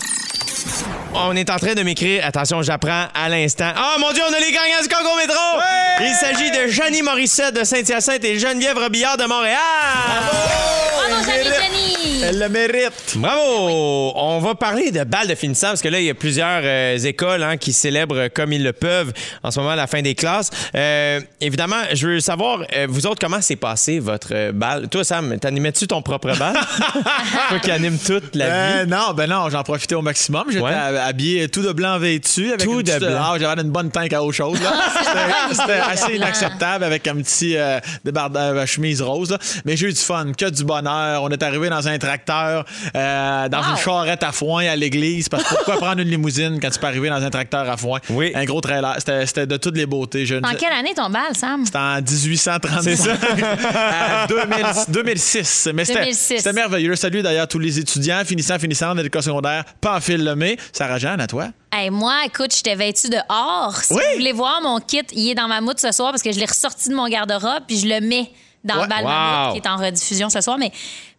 [1.14, 2.24] On est en train de m'écrire.
[2.26, 3.70] Attention, j'apprends à l'instant.
[3.76, 5.60] Oh mon Dieu, on a les gagnants du Congo Métro!
[6.00, 9.60] Il s'agit de Jeannie Morissette de Saint-Hyacinthe et Geneviève Robillard de Montréal.
[10.08, 10.75] Bravo!
[12.22, 12.92] Elle le mérite.
[13.16, 14.12] Bravo!
[14.16, 16.96] On va parler de balles de finissant parce que là, il y a plusieurs euh,
[16.98, 19.12] écoles hein, qui célèbrent comme ils le peuvent
[19.42, 20.50] en ce moment la fin des classes.
[20.74, 24.88] Euh, évidemment, je veux savoir, euh, vous autres, comment s'est passé votre euh, balle?
[24.88, 26.54] Toi, Sam, t'animais-tu ton propre bal?
[27.48, 28.90] Toi qui anime toute la Euh, vie.
[28.90, 30.44] non, ben non, j'en profitais au maximum.
[30.48, 30.72] J'étais Ouais.
[30.74, 32.48] habillé tout de blanc vêtu.
[32.48, 33.32] Avec Tout une de petite- blanc.
[33.34, 34.58] Ah, J'avais une bonne tank à autre chose.
[34.62, 34.72] là.
[35.50, 39.30] C'était- assez inacceptable avec un petit euh, débardeur à chemise rose.
[39.30, 39.38] là.
[39.64, 41.22] Mais j'ai eu du fun, que du bonheur.
[41.22, 43.70] On est arrivé dans un tracteur, euh, dans Wow.
[43.70, 45.28] une charrette à foin à l'église.
[45.28, 47.98] Parce que pourquoi prendre une limousine quand tu peux arriver dans un tracteur à foin?
[48.10, 48.32] Oui.
[48.34, 48.94] Un gros trailer.
[48.98, 50.24] C'était de toutes les beautés.
[50.26, 51.64] Je ne- En quelle année ton bal, Sam?
[51.64, 52.82] C'était en 1835.
[52.82, 53.12] C'est ça.
[53.76, 55.68] À 2000 2006.
[55.74, 56.36] Mais c'était 2006.
[56.38, 56.94] c'était merveilleux.
[56.96, 59.64] Salut d'ailleurs tous les étudiants finissant, finissant de l'école secondaire.
[59.80, 60.56] Pamphile Lemay.
[60.72, 61.48] Sarah Jeanne, à toi?
[61.72, 63.74] Hey, moi, écoute, j'étais vêtue de or.
[63.76, 64.00] Si Oui.
[64.12, 66.38] vous voulez voir mon kit, il est dans ma moute ce soir parce que je
[66.38, 68.30] l'ai ressorti de mon garde-robe puis je le mets
[68.66, 68.82] dans Ouais.
[68.82, 69.52] le bal Wow.
[69.52, 70.58] Qui est en rediffusion ce soir.
[70.58, 70.70] Mais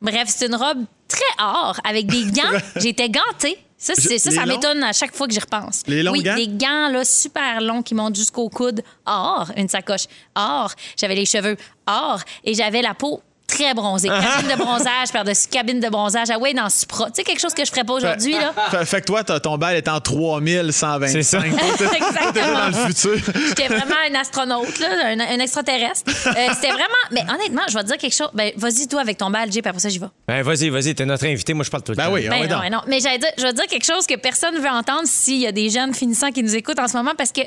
[0.02, 2.58] bref, c'est une robe très or avec des gants.
[2.76, 3.58] J'étais gantée.
[3.80, 5.84] Ça, ça, ça m'étonne à chaque fois que j'y repense.
[5.86, 6.36] Les longs oui, gants?
[6.36, 8.82] des gants là, super longs qui montent jusqu'au coude.
[9.06, 10.06] Or, une sacoche.
[10.36, 11.56] Or, j'avais les cheveux.
[11.86, 14.10] Or, et j'avais la peau très bronzée.
[14.38, 16.28] Cabine de bronzage par-dessus cabine de bronzage.
[16.32, 17.06] Ah ouais, dans Supra.
[17.08, 18.54] Tu sais, quelque chose que je ferais pas aujourd'hui, là.
[18.72, 21.08] Fait, fait que toi, ton bal est en 3125.
[21.08, 21.40] C'est ça.
[21.42, 22.68] T'es dans Exactement.
[22.68, 23.34] le futur.
[23.48, 26.04] J'étais vraiment un astronaute, là, un, un extraterrestre.
[26.28, 26.86] Euh, C'était vraiment.
[27.12, 28.30] Mais honnêtement, je vais te dire quelque chose.
[28.34, 30.08] Ben, vas-y, toi, avec ton bal, Jay, puis après ça, j'y vais.
[30.28, 31.54] Ben, vas-y, vas-y, t'es notre invité.
[31.54, 32.14] Moi, je parle tout le Ben temps.
[32.14, 32.82] oui, ah Ben ouais, non, ben non.
[32.88, 35.38] Mais j'allais dire, je vais te dire quelque chose que personne ne veut entendre s'il
[35.38, 37.42] y a des jeunes finissants qui nous écoutent en ce moment parce que.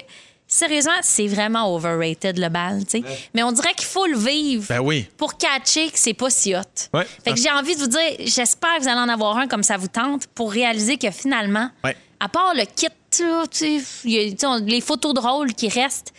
[0.53, 3.05] Sérieusement, c'est vraiment overrated le bal, tu sais.
[3.35, 5.07] Mais on dirait qu'il faut le vivre Ben oui.
[5.17, 6.61] pour catcher que c'est pas si hot.
[6.93, 7.07] Ouais.
[7.25, 9.63] Fait que j'ai envie de vous dire, j'espère que vous allez en avoir un comme
[9.63, 11.97] ça vous tente pour réaliser que finalement, Ouais.
[12.19, 12.89] à part le kit,
[13.21, 16.13] là, tu sais, il y a- tu sais, on- les photos de rôle qui restent,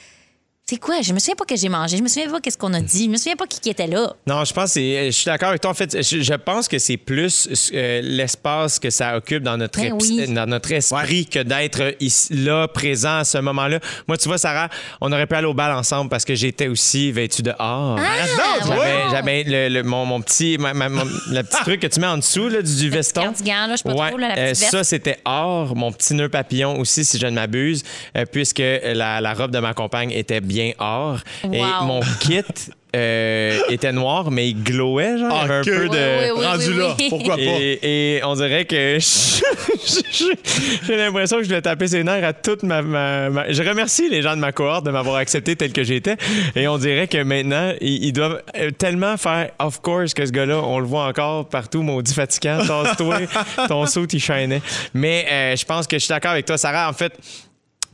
[0.71, 1.01] c'est quoi?
[1.01, 3.05] Je me souviens pas que j'ai mangé, je me souviens pas qu'est-ce qu'on a dit,
[3.05, 4.13] je me souviens pas qui, qui était là.
[4.25, 5.05] Non, je pense que c'est.
[5.07, 5.71] Je suis d'accord avec toi.
[5.71, 9.79] En fait, je, je pense que c'est plus euh, l'espace que ça occupe dans notre,
[9.81, 10.27] Ben oui.
[10.33, 13.79] dans notre esprit que d'être ici, là, présent à ce moment-là.
[14.07, 14.69] Moi, tu vois, Sarah,
[15.01, 17.99] on aurait pu aller au bal ensemble parce que j'étais aussi vêtu de or.
[17.99, 18.25] Ah,
[18.65, 21.99] J'avais, j'avais le, le- mon, mon petit, ma- ma- mon- le petit truc que tu
[21.99, 23.21] mets en dessous là, du, du veston.
[23.23, 24.71] cardigan, là, je sais pas Ouais, trop, là, la euh, petite veste.
[24.71, 25.75] ça, c'était or.
[25.75, 27.83] Mon petit nœud papillon aussi, si je ne m'abuse,
[28.17, 31.19] euh, puisque la, la robe de ma compagne était bien or.
[31.51, 32.41] Et mon kit
[32.95, 35.29] euh, était noir, mais il glowait, genre.
[35.43, 35.89] Il y avait un peu de...
[35.89, 36.45] Oui, oui, oui.
[36.45, 37.41] Rendu là, pourquoi pas?
[37.41, 38.97] Et, et on dirait que
[40.85, 44.09] j'ai l'impression que je vais taper ses nerfs à toute ma, ma- ma- Je remercie
[44.09, 46.17] les gens de ma cohorte de m'avoir accepté tel que j'étais.
[46.55, 50.31] Et on dirait que maintenant, ils, ils doivent euh, tellement faire of course que ce
[50.31, 53.19] gars-là, on le voit encore partout, maudit fatigant, tasse-toi,
[53.67, 54.61] ton saut, il shinait.
[54.93, 56.89] Mais euh, je pense que je suis d'accord avec toi, Sarah.
[56.89, 57.13] En fait,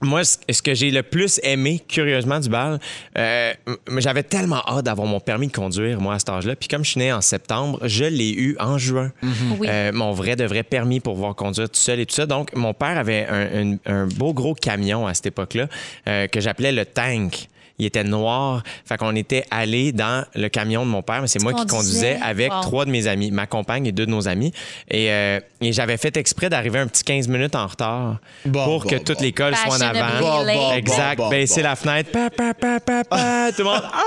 [0.01, 2.79] moi, ce que j'ai le plus aimé, curieusement, du bal,
[3.17, 3.53] euh,
[3.97, 6.55] j'avais tellement hâte d'avoir mon permis de conduire, moi, à cet âge-là.
[6.55, 9.11] Puis comme je suis né en septembre, je l'ai eu en juin.
[9.59, 9.67] Oui.
[9.69, 12.25] Euh, mon vrai de vrai permis pour pouvoir conduire tout seul et tout ça.
[12.25, 15.67] Donc, mon père avait un, un- un beau gros camion à cette époque-là
[16.07, 17.47] euh, que j'appelais le tank.
[17.79, 18.63] Il était noir.
[18.85, 22.17] Fait qu'on était allé dans le camion de mon père, mais c'est moi qui conduisais?
[22.23, 22.61] avec Wow.
[22.61, 24.51] trois de mes amis, ma compagne et deux de nos amis.
[24.89, 28.81] Et, euh, et j'avais fait exprès d'arriver un petit 15 minutes en retard Bon, pour
[28.83, 29.03] bon, que bon.
[29.03, 29.99] toute l'école soit en avant.
[29.99, 30.19] late.
[30.21, 31.17] Bon, bon, Exact.
[31.17, 31.67] bon, Baisser bon.
[31.69, 32.11] la fenêtre.
[32.11, 33.51] Pa, pa, pa, pa, pa.
[33.55, 33.81] Tout le monde.
[33.83, 34.01] Ah!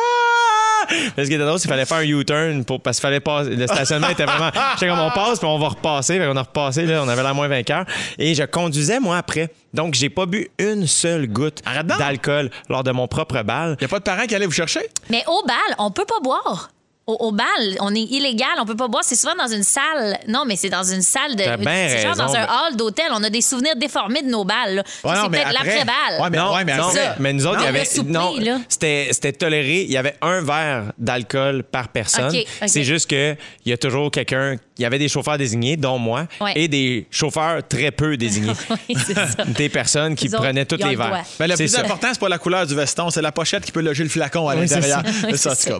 [1.17, 3.51] Parce que était drôle, c'est qu'il fallait faire un U-turn pour, parce qu'il fallait passer.
[3.51, 4.51] Le stationnement était vraiment.
[4.75, 6.19] J'étais comme on passe, puis on va repasser.
[6.19, 7.85] Fait qu'on a repassé, là, on avait l'air moins vainqueur.
[8.19, 9.53] Et je conduisais, moi, après.
[9.73, 11.63] Donc, j'ai pas bu une seule goutte
[11.99, 13.77] d'alcool lors de mon propre bal.
[13.81, 14.81] Y a pas de parents qui allaient vous chercher?
[15.11, 16.71] Mais au bal, on peut pas boire.
[17.11, 17.47] Au, au bal,
[17.81, 19.03] on est illégal, on peut pas boire.
[19.05, 20.19] C'est souvent dans une salle.
[20.29, 21.43] Non, mais c'est dans une salle de.
[21.43, 23.07] T'as bien C'est genre raison, dans un mais- hall d'hôtel.
[23.13, 24.85] On a des souvenirs déformés de nos balles.
[25.05, 26.21] Ouais, non, c'est mais peut-être après- l'après-balle.
[26.23, 27.85] Ouais, mais- non, mais non, après- mais nous autres, il y avait.
[28.07, 29.83] non, c'était, c'était toléré.
[29.83, 32.29] Il y avait un verre d'alcool par personne.
[32.35, 32.69] OK, OK.
[32.69, 33.35] C'est juste que
[33.65, 34.57] il y a toujours quelqu'un.
[34.79, 36.53] Il y avait des chauffeurs désignés, dont moi, Ouais.
[36.55, 38.53] et des chauffeurs très peu désignés.
[38.89, 39.27] Oui, c'est ça.
[39.47, 41.25] des personnes qui prenaient tous les verres.
[41.39, 43.73] Ben, le C'est plus important, c'est pas la couleur du veston, c'est la pochette qui
[43.73, 45.03] peut loger le flacon à l'intérieur.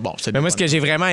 [0.01, 1.07] Bon, c'est Mais moi, ce que j'ai vraiment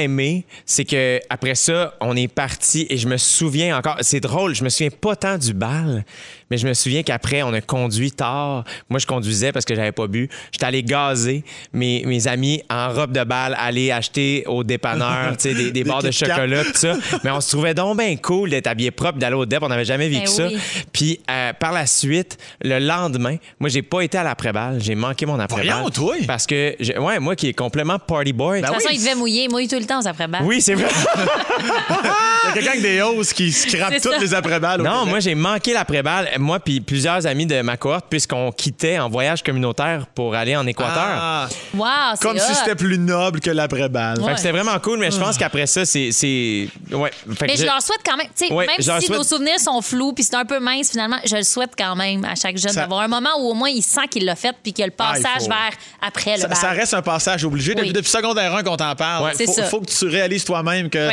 [0.66, 3.98] c'est que après ça, on est parti et je me souviens encore.
[4.02, 6.06] C'est drôle, je me souviens pas tant du bal,
[6.50, 8.64] mais je me souviens qu'après, on a conduit tard.
[8.90, 10.30] Moi, je conduisais parce que j'avais pas bu.
[10.52, 11.44] J'étais allé gazer
[11.74, 15.84] mes, mes amis en robe de bal, aller acheter au dépanneur, tu sais, des, des
[15.84, 16.96] barres de chocolat, tout ça.
[17.24, 19.62] Mais on se trouvait donc bien cool d'être habillé propre, d'aller au dép.
[19.64, 20.48] On n'avait jamais vécu Ben ça.
[20.94, 24.78] Puis euh, par la suite, le lendemain, moi, j'ai pas été à l'après-bal.
[24.82, 25.84] J'ai manqué mon après-balle.
[26.28, 28.62] Parce que, je- ouais, moi qui est complètement party boy.
[28.62, 28.98] Ben De toute façon, oui.
[29.00, 29.44] il devait mouiller.
[29.44, 30.44] Il mouille tout le temps aux après-balles.
[30.46, 30.88] oui, c'est vrai.
[31.60, 34.18] Il y a quelqu'un avec des hausses qui scrape toutes ça.
[34.20, 34.82] les après-balles.
[34.82, 36.30] Non, moi, j'ai manqué l'après-balle.
[36.40, 40.66] Moi, puis plusieurs amis de ma cohorte, puisqu'on quittait en voyage communautaire pour aller en
[40.68, 40.94] Équateur.
[40.98, 41.86] Ah, Wow,
[42.16, 44.18] c'est comme si c'était plus noble que l'après-balle.
[44.18, 44.32] Fait Ouais.
[44.34, 46.12] que c'était vraiment cool, mais je pense qu'après ça, c'est.
[46.12, 47.12] c'est- Ouais.
[47.42, 49.82] Mais je leur souhaite quand même, tu sais, Ouais, même si souhaite- nos souvenirs sont
[49.82, 52.72] flous puis c'est un peu mince finalement, je le souhaite quand même à chaque jeune
[52.72, 54.84] Ça- d'avoir un moment où au moins il sent qu'il l'a fait puis qu'il y
[54.84, 55.48] a le Ah, passage faut.
[55.48, 55.72] vers
[56.02, 57.74] après le Ça, ça reste un passage obligé.
[57.76, 57.94] Depuis, Oui.
[57.94, 59.32] depuis secondaire 1 qu'on t'en parle.
[59.40, 61.10] Il faut, faut que tu réalises toi-même que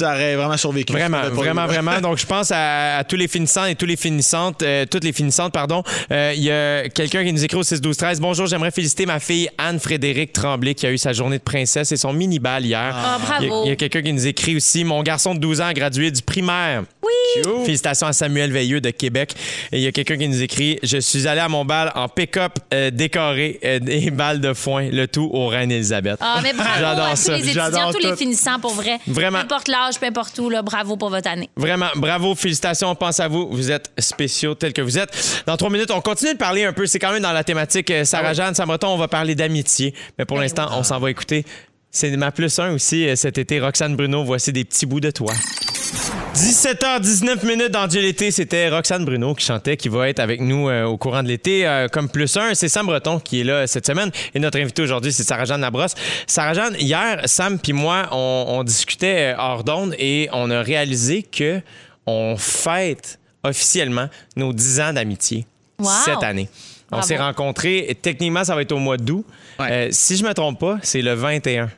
[0.00, 0.04] Ouais.
[0.04, 0.92] tu aurais vraiment survécu.
[0.92, 2.00] Vraiment, vraiment, vraiment.
[2.00, 5.12] Donc, je pense à, à tous les finissants et tous les finissantes, euh, toutes les
[5.12, 5.82] finissantes, pardon.
[6.10, 9.06] Euh, Il y a quelqu'un qui nous écrit au 6 12 13 Bonjour, j'aimerais féliciter
[9.06, 12.94] ma fille Anne-Frédéric Tremblay qui a eu sa journée de princesse et son mini-bal hier.
[12.96, 13.62] Ah, bravo.
[13.64, 16.10] Il y a, quelqu'un qui nous écrit aussi Mon garçon de 12 ans a gradué
[16.10, 16.84] du primaire.
[17.02, 17.42] Oui.
[17.64, 19.34] Félicitations à Samuel Veilleux de Québec.
[19.72, 22.08] Et il y a quelqu'un qui nous écrit Je suis allé à mon bal en
[22.08, 26.18] pick-up euh, décoré euh, et balle de foin, le tout au Reine-Élisabeth.
[26.20, 27.36] Ah, mais bravo J'adore à tous ça.
[27.36, 28.98] les étudiants, tous les finissants pour vrai.
[29.06, 29.40] Vraiment.
[29.84, 31.50] L'âge, peu importe où, là, bravo pour votre année.
[31.56, 33.48] Vraiment, bravo, félicitations, on pense à vous.
[33.50, 35.42] Vous êtes spéciaux tels que vous êtes.
[35.46, 36.86] Dans trois minutes, on continue de parler un peu.
[36.86, 39.94] C'est quand même dans la thématique euh, Sarah-Jeanne, Sam Breton, on va parler d'amitié.
[40.18, 41.44] Mais pour Ben l'instant, on s'en va écouter.
[41.90, 43.60] C'est ma plus un aussi euh, cet été.
[43.60, 45.32] Roxane Bruno, voici des petits bouts de toi.
[46.34, 50.68] 17h19 minutes dans Dieu l'été, c'était Roxane Bruno qui chantait, qui va être avec nous
[50.68, 52.54] euh, au courant de l'été euh, comme plus un.
[52.54, 55.94] C'est Sam Breton qui est là cette semaine et notre invité aujourd'hui, c'est Sarah-Jeanne Labrosse.
[56.26, 61.22] Sarah-Jeanne, hier, Sam puis moi, on, on discutait euh, hors d'onde et on a réalisé
[61.22, 61.60] que
[62.06, 65.46] on fête officiellement nos 10 ans d'amitié
[65.78, 65.88] Wow.
[66.04, 66.48] cette année.
[66.92, 69.26] On s'est rencontrés, et techniquement, ça va être au mois d'août.
[69.58, 69.72] Ouais.
[69.72, 71.68] Euh, si je me trompe pas, c'est le 21.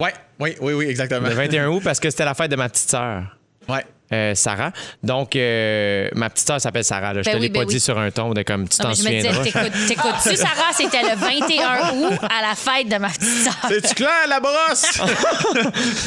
[0.00, 1.28] Ouais, oui, oui, oui, exactement.
[1.28, 3.24] Le 21 août parce que c'était la fête de ma petite sœur.
[3.68, 3.84] Ouais.
[4.12, 4.72] Euh, Sarah.
[5.02, 7.14] Donc, euh, ma petite sœur s'appelle Sarah.
[7.14, 7.22] là.
[7.22, 7.74] Je Ben te l'ai ben pas oui.
[7.74, 9.42] dit sur un ton de comme tu t'en souviendras.
[9.42, 10.72] t'écoutes- t'écoutes-tu, Sarah?
[10.76, 13.56] C'était le 21 août à la fête de ma petite sœur.
[13.68, 15.00] C'est-tu clair, la brosse?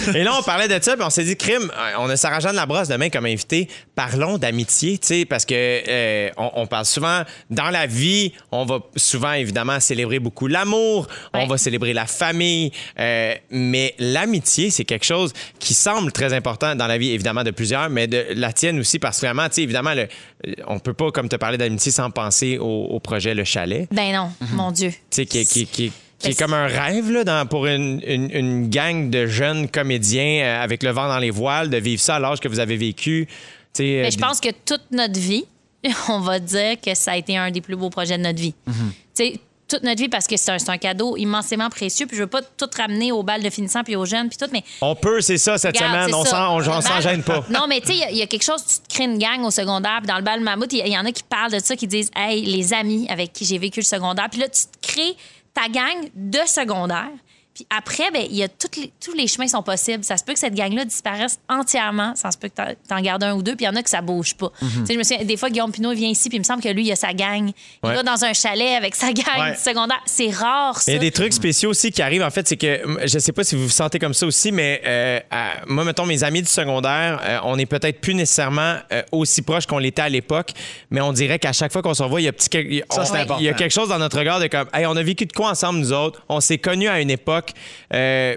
[0.16, 2.56] Et là, on parlait de ça, puis on s'est dit, crime, euh, on a Sarah-Jeanne
[2.56, 3.68] Labrosse demain comme invitée.
[3.96, 8.66] Parlons d'amitié, tu sais, parce que euh, on, on parle souvent dans la vie, on
[8.66, 14.86] va souvent évidemment célébrer beaucoup l'amour, on va célébrer la famille, euh, mais l'amitié, c'est
[14.86, 18.54] quelque chose qui semble très important dans la vie, évidemment, de plusieurs, mais de la
[18.54, 20.02] tienne aussi, parce que vraiment, tu sais, évidemment, le,
[20.48, 23.88] euh, on peut pas, comme te parler d'amitié, sans penser au, au projet Le Chalet.
[23.92, 24.90] Ben non, mon Dieu.
[24.92, 25.92] Tu sais, qui, qui, qui, qui
[26.24, 30.44] Ben, est comme un rêve là, dans- pour une, une- une gang de jeunes comédiens
[30.44, 32.78] euh, avec le vent dans les voiles, de vivre ça à l'âge que vous avez
[32.78, 33.28] vécu.
[33.28, 35.46] Tu sais, euh, Mais je pense que toute notre vie,
[36.10, 38.56] on va dire que ça a été un des plus beaux projets de notre vie.
[38.66, 38.74] Mhm.
[39.16, 42.06] Tu sais, toute notre vie, parce que c'est un, un cadeau immensément précieux.
[42.08, 44.50] Puis je veux pas tout ramener au bal de finissant puis aux jeunes puis tout,
[44.52, 46.16] mais On peut, c'est ça, cette Regarde, semaine.
[46.16, 47.44] On s'en, s'en gêne pas.
[47.50, 49.04] Non, mais tu sais, il y a- il y, a quelque chose, tu te crées
[49.06, 51.24] une gang au secondaire, puis dans le bal mammouth, il y, y en a qui
[51.24, 54.28] parlent de ça, qui disent Hey, les amis avec qui j'ai vécu le secondaire.
[54.32, 55.16] Puis là, tu te crées
[55.54, 57.10] ta gang de secondaire.
[57.58, 60.04] Puis après, ben, il y a toutes les- tous les chemins sont possibles.
[60.04, 62.14] Ça se peut que cette gang-là disparaisse entièrement.
[62.16, 62.54] Ça se peut que
[62.88, 63.56] t'en- gardes un ou deux.
[63.56, 64.52] Puis il y en a que ça bouge pas.
[64.60, 66.44] Tu sais, Je me souviens, des fois, Guillaume Pinot il vient ici, puis il me
[66.46, 67.50] semble que lui, il a sa gang.
[67.84, 67.96] Il Ouais.
[67.96, 69.56] va dans un chalet avec sa gang Ouais.
[69.56, 70.00] secondaire.
[70.06, 70.92] C'est rare, ça.
[70.92, 72.22] Il y a des trucs spéciaux aussi qui arrivent.
[72.22, 74.80] En fait, c'est que je sais pas si vous vous sentez comme ça aussi, mais
[74.86, 79.02] euh, à- moi, mettons, mes amis du secondaire, euh, on est peut-être plus nécessairement euh,
[79.12, 80.52] aussi proches qu'on l'était à l'époque,
[80.92, 83.02] mais on dirait qu'à chaque fois qu'on se revoit, il y a, petit, quel- Ça,
[83.02, 85.02] on- c'est il y a quelque chose dans notre regard de comme, hey, on a
[85.02, 86.22] vécu de quoi ensemble, nous autres?
[86.30, 87.47] On s'est connus à une époque,
[87.94, 88.36] euh,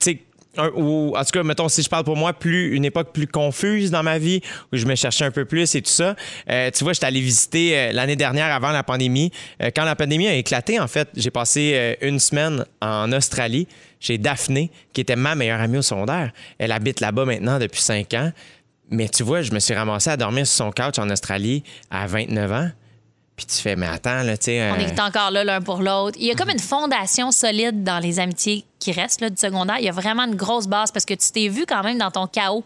[0.00, 0.20] tu
[0.74, 3.92] ou en tout cas, mettons, si je parle pour moi, plus une époque plus confuse
[3.92, 4.40] dans ma vie,
[4.72, 6.16] où je me cherchais un peu plus et tout ça.
[6.50, 9.30] Euh, tu vois, j'étais allé visiter euh, l'année dernière avant la pandémie.
[9.76, 13.68] Quand la pandémie a éclaté, en fait, j'ai passé une semaine en Australie
[14.00, 16.32] chez Daphné, qui était ma meilleure amie au secondaire.
[16.58, 18.32] Elle habite là-bas maintenant depuis cinq ans.
[18.90, 22.06] Mais tu vois, je me suis ramassé à dormir sur son couch en Australie à
[22.06, 22.70] 29 ans.
[23.38, 24.70] Puis tu fais, mais attends, là, tu sais.
[24.70, 26.18] On euh, est encore là l'un pour l'autre.
[26.20, 29.76] Il y a comme une fondation solide dans les amitiés qui restent là, du secondaire.
[29.78, 32.10] Il y a vraiment une grosse base parce que tu t'es vu quand même dans
[32.10, 32.64] ton chaos,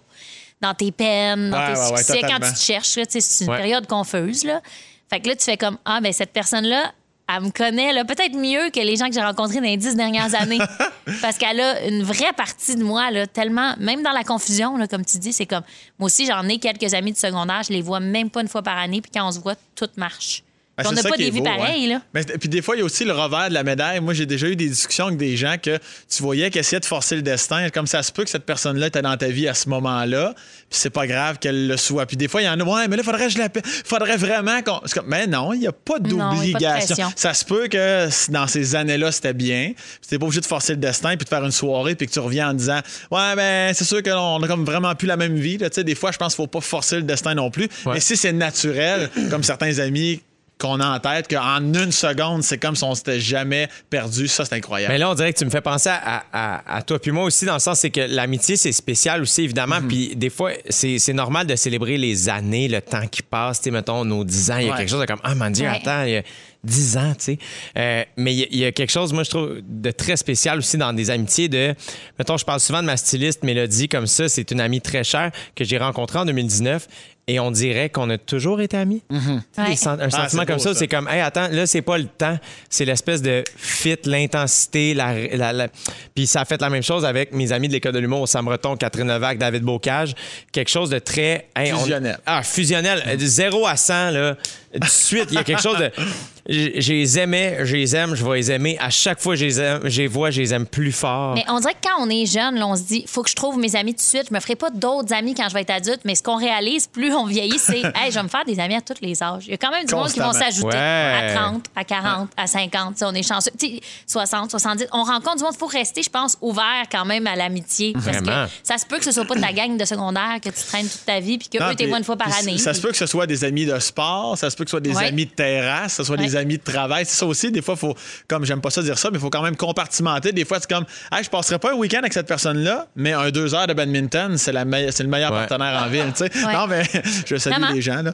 [0.63, 2.97] dans tes peines, dans Ouais, tes ouais, ouais, succès, quand tu te cherches.
[2.97, 3.59] là, tu sais, C'est une Ouais.
[3.59, 4.45] période confuse.
[4.45, 4.63] Là.
[5.11, 6.91] Fait que là, tu fais comme Ah, ben cette personne-là,
[7.35, 9.95] elle me connaît là, peut-être mieux que les gens que j'ai rencontrés dans les dix
[9.95, 10.59] dernières années.
[11.21, 14.87] parce qu'elle a une vraie partie de moi, là, tellement, même dans la confusion, là,
[14.89, 15.63] comme tu dis, c'est comme.
[15.99, 18.63] Moi aussi, j'en ai quelques amis de secondaire, je les vois même pas une fois
[18.63, 20.43] par année, puis quand on se voit, tout marche.
[20.79, 21.97] Ben, on n'a pas des vies beau, pareilles, hein.
[21.97, 22.03] là.
[22.15, 24.01] Mais puis des fois, il y a aussi le revers de la médaille.
[24.01, 26.87] Moi, j'ai déjà eu des discussions avec des gens que tu voyais qui essayaient de
[26.87, 27.69] forcer le destin.
[27.69, 30.79] Comme ça se peut que cette personne-là était dans ta vie à ce moment-là, puis
[30.79, 32.07] c'est pas grave qu'elle le soit.
[32.07, 33.63] Puis des fois, il y en a, ouais, mais là, faudrait que je l'appelle.
[33.67, 34.81] Faudrait vraiment qu'on.
[34.95, 37.13] comme, Mais non, il n'y a pas d'obligation.
[37.17, 39.73] Ça se peut que dans ces années-là, c'était bien.
[39.75, 42.13] Puis t'es pas obligé de forcer le destin puis de faire une soirée puis que
[42.13, 45.37] tu reviens en disant, ouais, ben, c'est sûr qu'on a comme vraiment plus la même
[45.37, 45.59] vie.
[45.59, 45.69] là.
[45.69, 47.69] Tu des fois, je pense qu'il faut pas forcer le destin non plus.
[47.85, 47.95] Ouais.
[47.95, 50.23] Mais si c'est naturel, comme certains amis
[50.63, 54.29] qu'on a en tête, qu'en une seconde, c'est comme si on s'était jamais perdu.
[54.29, 54.93] Ça, c'est incroyable.
[54.93, 57.25] Mais là, on dirait que tu me fais penser à, à- à toi puis moi
[57.25, 59.81] aussi, dans le sens, c'est que l'amitié, c'est spécial aussi, évidemment.
[59.81, 59.89] Mhm.
[59.89, 63.59] Puis des fois, c'est c'est normal de célébrer les années, le temps qui passe.
[63.59, 64.79] Tu sais, mettons, nos 10 ans, il y a Ouais.
[64.79, 65.77] quelque chose de comme, ah, mon Dieu, Ouais.
[65.77, 66.23] attends, il y a
[66.65, 67.39] 10 ans, tu sais.
[67.77, 70.17] Euh, mais il y, a- il y a quelque chose, moi, je trouve, de très
[70.17, 71.75] spécial aussi dans des amitiés de,
[72.21, 75.33] mettons, je parle souvent de ma styliste Mélodie, comme ça, c'est une amie très chère
[75.57, 76.87] que j'ai rencontrée en 2019.
[77.29, 79.01] Et on dirait qu'on a toujours été amis.
[79.09, 79.77] Ouais.
[79.77, 80.79] sen- Un Ah, sentiment comme beau, ça, ça.
[80.81, 82.37] c'est comme, hey, attends, là, c'est pas le temps.
[82.69, 84.93] C'est l'espèce de fit, l'intensité.
[84.93, 85.69] La, la- la-
[86.15, 88.45] Puis ça a fait la même chose avec mes amis de l'école de l'humour, Sam
[88.45, 90.15] Breton, Catherine Levac, David Bocage.
[90.51, 91.49] Quelque chose de très.
[91.55, 92.19] hey, on- Fusionnel.
[92.27, 93.03] Ah, fusionnel.
[93.07, 94.37] Euh, De 0 à 100, là.
[94.75, 95.91] De suite, il y a quelque chose de.
[96.49, 98.77] Je les aimais, je les aime, je vais les aimer.
[98.81, 101.35] À chaque fois que je les aime, je les vois, je les aime plus fort.
[101.35, 103.37] Mais on dirait que quand on est jeune, là, on se dit, faut que je
[103.37, 104.25] trouve mes amis tout de suite.
[104.29, 106.01] Je me ferai pas d'autres amis quand je vais être adulte.
[106.05, 108.75] Mais ce qu'on réalise, plus on vieillit, c'est, hey, je vais me faire des amis
[108.75, 109.45] à tous les âges.
[109.47, 111.31] Il y a quand même du monde qui vont s'ajouter Ouais.
[111.31, 112.95] à 30, à 40, à 50.
[112.95, 113.51] Tu sais, on est chanceux.
[113.59, 114.87] Tu sais, 60, 70.
[114.93, 115.53] On rencontre du monde.
[115.55, 117.93] Il faut rester, je pense, ouvert quand même à l'amitié.
[118.05, 118.31] Parce que
[118.65, 121.05] ça se peut que ce soit pas ta gang de secondaire que tu traînes toute
[121.07, 122.59] ta vie puis que Non, eux, t'es une fois par année.
[122.59, 124.73] Ça se peut que ce soit des amis de sport, ça se peut que ce
[124.73, 125.07] soit des Ouais.
[125.07, 127.05] amis de terrasse, que ce soit des Amis de travail.
[127.07, 127.95] C'est ça aussi, des fois, faut,
[128.29, 130.33] comme j'aime pas ça dire ça, mais il faut quand même compartimenter.
[130.33, 133.31] Des fois, c'est comme, hey, je passerai pas un week-end avec cette personne-là, mais un
[133.31, 135.47] deux heures de badminton, c'est, la meille- c'est le meilleur Ouais.
[135.47, 136.13] partenaire en ville.
[136.17, 136.47] tu sais.
[136.47, 136.53] Ouais.
[136.53, 136.83] Non, mais
[137.27, 138.03] je salue les gens.
[138.03, 138.13] Là.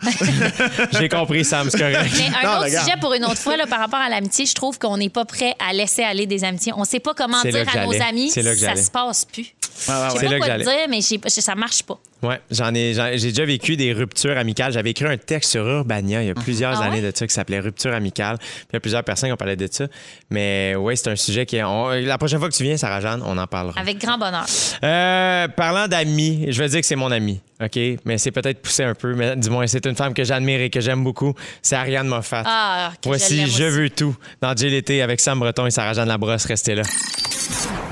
[0.98, 2.10] J'ai compris, Sam, c'est correct.
[2.16, 2.86] Mais un Non, autre regarde.
[2.86, 5.24] sujet pour une autre fois, là, par rapport à l'amitié, je trouve qu'on n'est pas
[5.24, 6.72] prêt à laisser aller des amitiés.
[6.76, 9.46] On sait pas comment C'est dire à nos amis ça se passe plus.
[9.86, 11.98] Ouais, ouais, Je sais pas quoi te dire, mais ça marche pas.
[12.20, 14.72] Ouais, j'en ai, j'en- j'ai déjà vécu des ruptures amicales.
[14.72, 17.12] J'avais écrit un texte sur Urbania il y a plusieurs Ah années ouais?
[17.12, 18.38] de ça qui s'appelait Rupture amicale.
[18.38, 19.86] Puis il y a plusieurs personnes qui ont parlé de ça.
[20.30, 21.62] Mais oui, c'est un sujet qui.
[21.62, 23.78] on- la prochaine fois que tu viens, Sarah Jeanne, on en parlera.
[23.80, 24.44] Avec grand bonheur.
[24.82, 27.78] Euh, parlant d'amis, je vais dire que c'est mon ami, OK?
[28.04, 30.70] Mais c'est peut-être poussé un peu, mais du moins, c'est une femme que j'admire et
[30.70, 31.34] que j'aime beaucoup.
[31.62, 32.42] C'est Ariane Moffat.
[32.44, 33.76] Ah, que je Voici l'aime Je aussi.
[33.78, 36.46] veux tout dans l'été avec Sam Breton et Sarah-Jeanne Labrosse.
[36.46, 36.82] Restez là.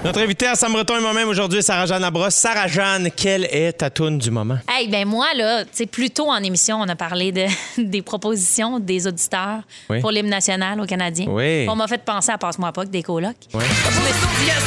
[0.06, 2.36] Notre invité à Sam Breton et moi-même aujourd'hui, Sarah-Jeanne Labrosse.
[2.36, 4.56] Sarah-Jeanne, quelle est ta toune du moment?
[4.68, 7.46] Hey, ben moi, là, tu sais, plus tôt en émission, on a parlé de,
[7.82, 10.00] des propositions des auditeurs Oui.
[10.00, 11.26] pour l'hymne national aux Canadiens.
[11.28, 11.66] Oui.
[11.68, 13.34] On m'a fait penser à Passe-moi pas que des colocs.
[13.52, 13.64] Ouais.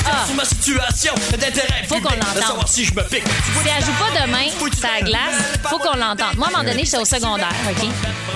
[0.05, 0.25] Ah.
[0.25, 2.67] sur ma situation d'intérêt Faut qu'on l'entende.
[2.67, 3.23] si je me pique.
[3.23, 6.35] Si elle joue pas demain, ça glace, faut qu'on l'entende.
[6.35, 7.87] Moi, à un moment donné, j'étais au secondaire, OK?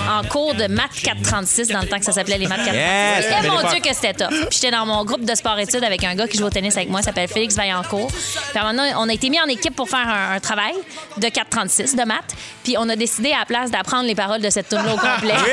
[0.08, 2.74] En cours de maths 436, dans le temps que ça s'appelait les maths 436.
[2.76, 3.68] Yes, Et mon.
[3.70, 4.30] Dieu, que c'était top.
[4.30, 6.88] Puis j'étais dans mon groupe de sport-études avec un gars qui joue au tennis avec
[6.90, 8.08] moi, il s'appelle Félix Vaillancourt.
[8.08, 10.40] Puis à un moment donné, on a été mis en équipe pour faire un, un
[10.40, 10.74] travail
[11.16, 12.34] de 436 de maths.
[12.62, 15.34] Puis on a décidé à la place d'apprendre les paroles de cette tune au complet.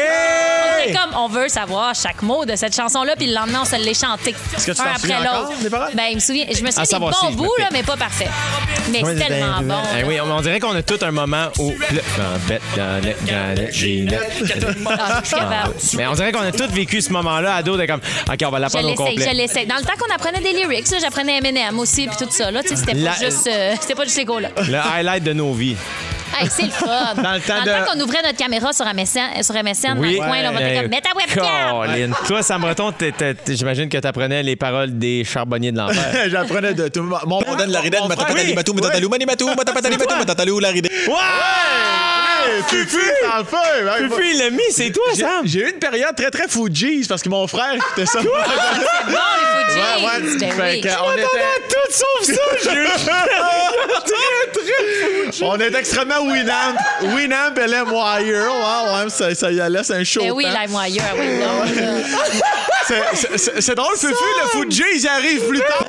[0.73, 3.65] On était comme, on veut savoir chaque mot de cette chanson-là, puis le lendemain, on
[3.65, 4.33] se l'est chanté.
[4.55, 5.91] Est-ce que tu un après souviens l'autre.
[5.93, 7.97] Ben, il me souvient, je me souviens des si bons me bouts, là, mais pas
[7.97, 8.27] parfait.
[8.91, 9.81] Mais c'est tellement bon.
[9.99, 11.71] Eh oui, on, on dirait qu'on a tout un moment où.
[15.95, 18.59] Mais on dirait qu'on a tous vécu ce moment-là, ado, de comme, OK, on va
[18.59, 19.25] l'apprendre au complet.
[19.29, 19.65] je l'essaye.
[19.65, 22.51] Dans le temps qu'on apprenait des lyrics, j'apprenais Eminem aussi, puis tout ça.
[22.51, 24.49] Là, tu sais, c'était pas La- juste, euh, c'était pas juste les là.
[24.57, 25.75] Le highlight de nos vies.
[26.39, 27.13] Hey, c'est le fun.
[27.15, 30.13] Dans le temps de- qu'on ouvrait notre caméra sur MSN, sur MSN dans Oui.
[30.13, 31.71] le coin, là, on va être comme, mets ta webcam.
[31.71, 32.11] Colin.
[32.27, 35.77] Toi, Sam Breton, t'es- t'es- t'es- j'imagine que tu apprenais les paroles des charbonniers de
[35.77, 36.01] l'enfer.
[36.29, 37.03] J'apprenais de tout.
[37.03, 40.51] Mon On donne la ridette, mon frère- matatali matou, matatali mani matou, matatali matou, matatali
[40.61, 40.91] la ridette.
[41.07, 41.13] Ouais!
[42.43, 43.57] Hey, Fufu dans le feu!
[43.87, 45.45] Hey, Fufu, il l'a mis, c'est toi, J'ai- Sam!
[45.45, 48.19] J'ai eu une période très, très Fugees parce que mon frère écoutait ça.
[48.19, 49.77] Bon, les Fugees.
[49.77, 50.81] Ouais, ouais, Ben fait oui.
[50.81, 51.25] que on était...
[51.69, 52.41] Tout sauf ça,
[55.41, 56.75] On est extrêmement Winamp.
[57.15, 58.51] Winamp et LimeWire.
[59.03, 60.21] Ouais, ça, ça y allait, c'est un show.
[60.21, 60.45] Ben oui.
[60.45, 61.63] LimeWire, oui, non.
[63.59, 65.87] C'est- drôle, Fufu, le Fugees, il arrive plus tard.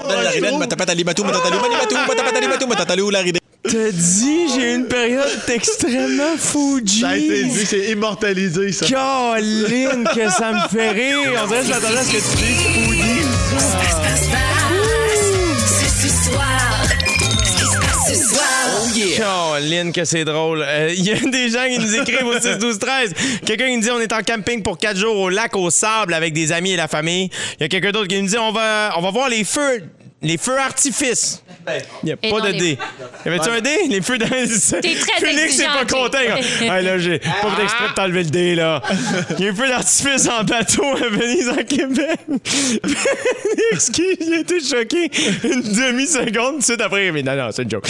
[3.64, 7.00] T'as dit, j'ai eu une période extrêmement Fuji.
[7.00, 8.86] Ça a été dit, c'est immortalisé, ça.
[8.86, 11.18] Caroline, que ça me fait rire.
[11.42, 13.22] On dirait que je m'attendais à ce que tu dises Fuji.
[19.16, 20.64] Caroline, que c'est drôle.
[20.66, 23.12] Euh, Il y a des gens qui nous écrivent au 6 12 13.
[23.46, 26.14] Quelqu'un qui nous dit on est en camping pour quatre jours au lac au sable
[26.14, 27.30] avec des amis et la famille.
[27.59, 29.82] Il y a quelqu'un d'autre qui nous dit on va on va voir les feux
[30.23, 31.43] les feux artifices.
[31.68, 32.79] Il n'y a Et pas non, de les- dé.
[33.25, 33.77] Y avait-tu un dé?
[33.89, 36.18] Les feux dans T'es très Phoenix, c'est pas content.
[36.59, 36.66] Jay.
[36.83, 38.83] là, j'ai pas fait exprès de t'enlever le dé, là.
[39.39, 42.18] Il y a un feu d'artifice en bateau à Venise, en Québec.
[42.87, 45.11] Phoenix, qui il a été choqué
[45.45, 47.11] une demi-seconde tout de suite après.
[47.12, 47.89] Mais non, non, c'est une joke.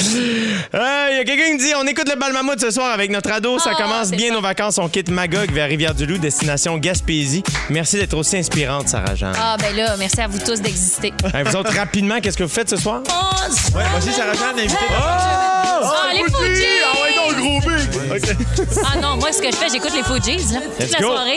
[0.74, 3.10] Euh, Il y a quelqu'un qui dit on écoute le bal mammouth ce soir avec
[3.10, 3.58] notre ado.
[3.58, 4.34] Ça Oh, commence c'est bien ça.
[4.34, 4.78] nos vacances.
[4.78, 7.42] On quitte Magog vers Rivière-du-Loup, destination Gaspésie.
[7.70, 9.34] Merci d'être aussi inspirante, Sarah-Jeanne.
[9.38, 11.12] Ah, ben là, merci à vous tous d'exister.
[11.34, 13.00] Hey, vous autres, rapidement, qu'est-ce que vous faites ce soir?
[13.08, 14.76] Oh, Ouais, voici Sarah-Jeanne, invitée.
[14.94, 16.64] Ah, les Fujis!
[16.84, 18.36] Ah ouais, donc, gros big!
[18.84, 21.06] Ah non, moi, ce que je fais, j'écoute les Fujis, là, toute Let's la go.
[21.08, 21.36] soirée.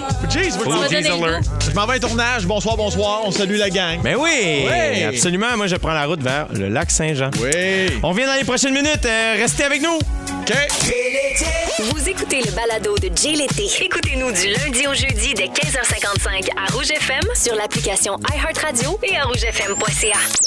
[0.66, 1.42] Moi, donner le alert.
[1.68, 2.46] je m'en vais à un tournage.
[2.46, 3.22] Bonsoir, bonsoir.
[3.26, 4.02] On salue la gang.
[4.04, 4.66] Ben oui!
[4.68, 5.04] Oui.
[5.04, 5.58] Absolument.
[5.58, 7.32] Moi, je prends la route vers le lac Saint-Jean.
[7.42, 8.00] Oui.
[8.04, 9.06] On vient dans les prochaines minutes.
[9.06, 9.96] Euh, restez avec nous.
[9.98, 10.54] OK.
[11.80, 13.68] Vous écoutez le balado de Jay l'été.
[13.82, 19.24] Écoutez-nous du lundi au jeudi dès 15h55 à Rouge FM sur l'application iHeartRadio et à
[19.24, 20.46] rougefm.ca.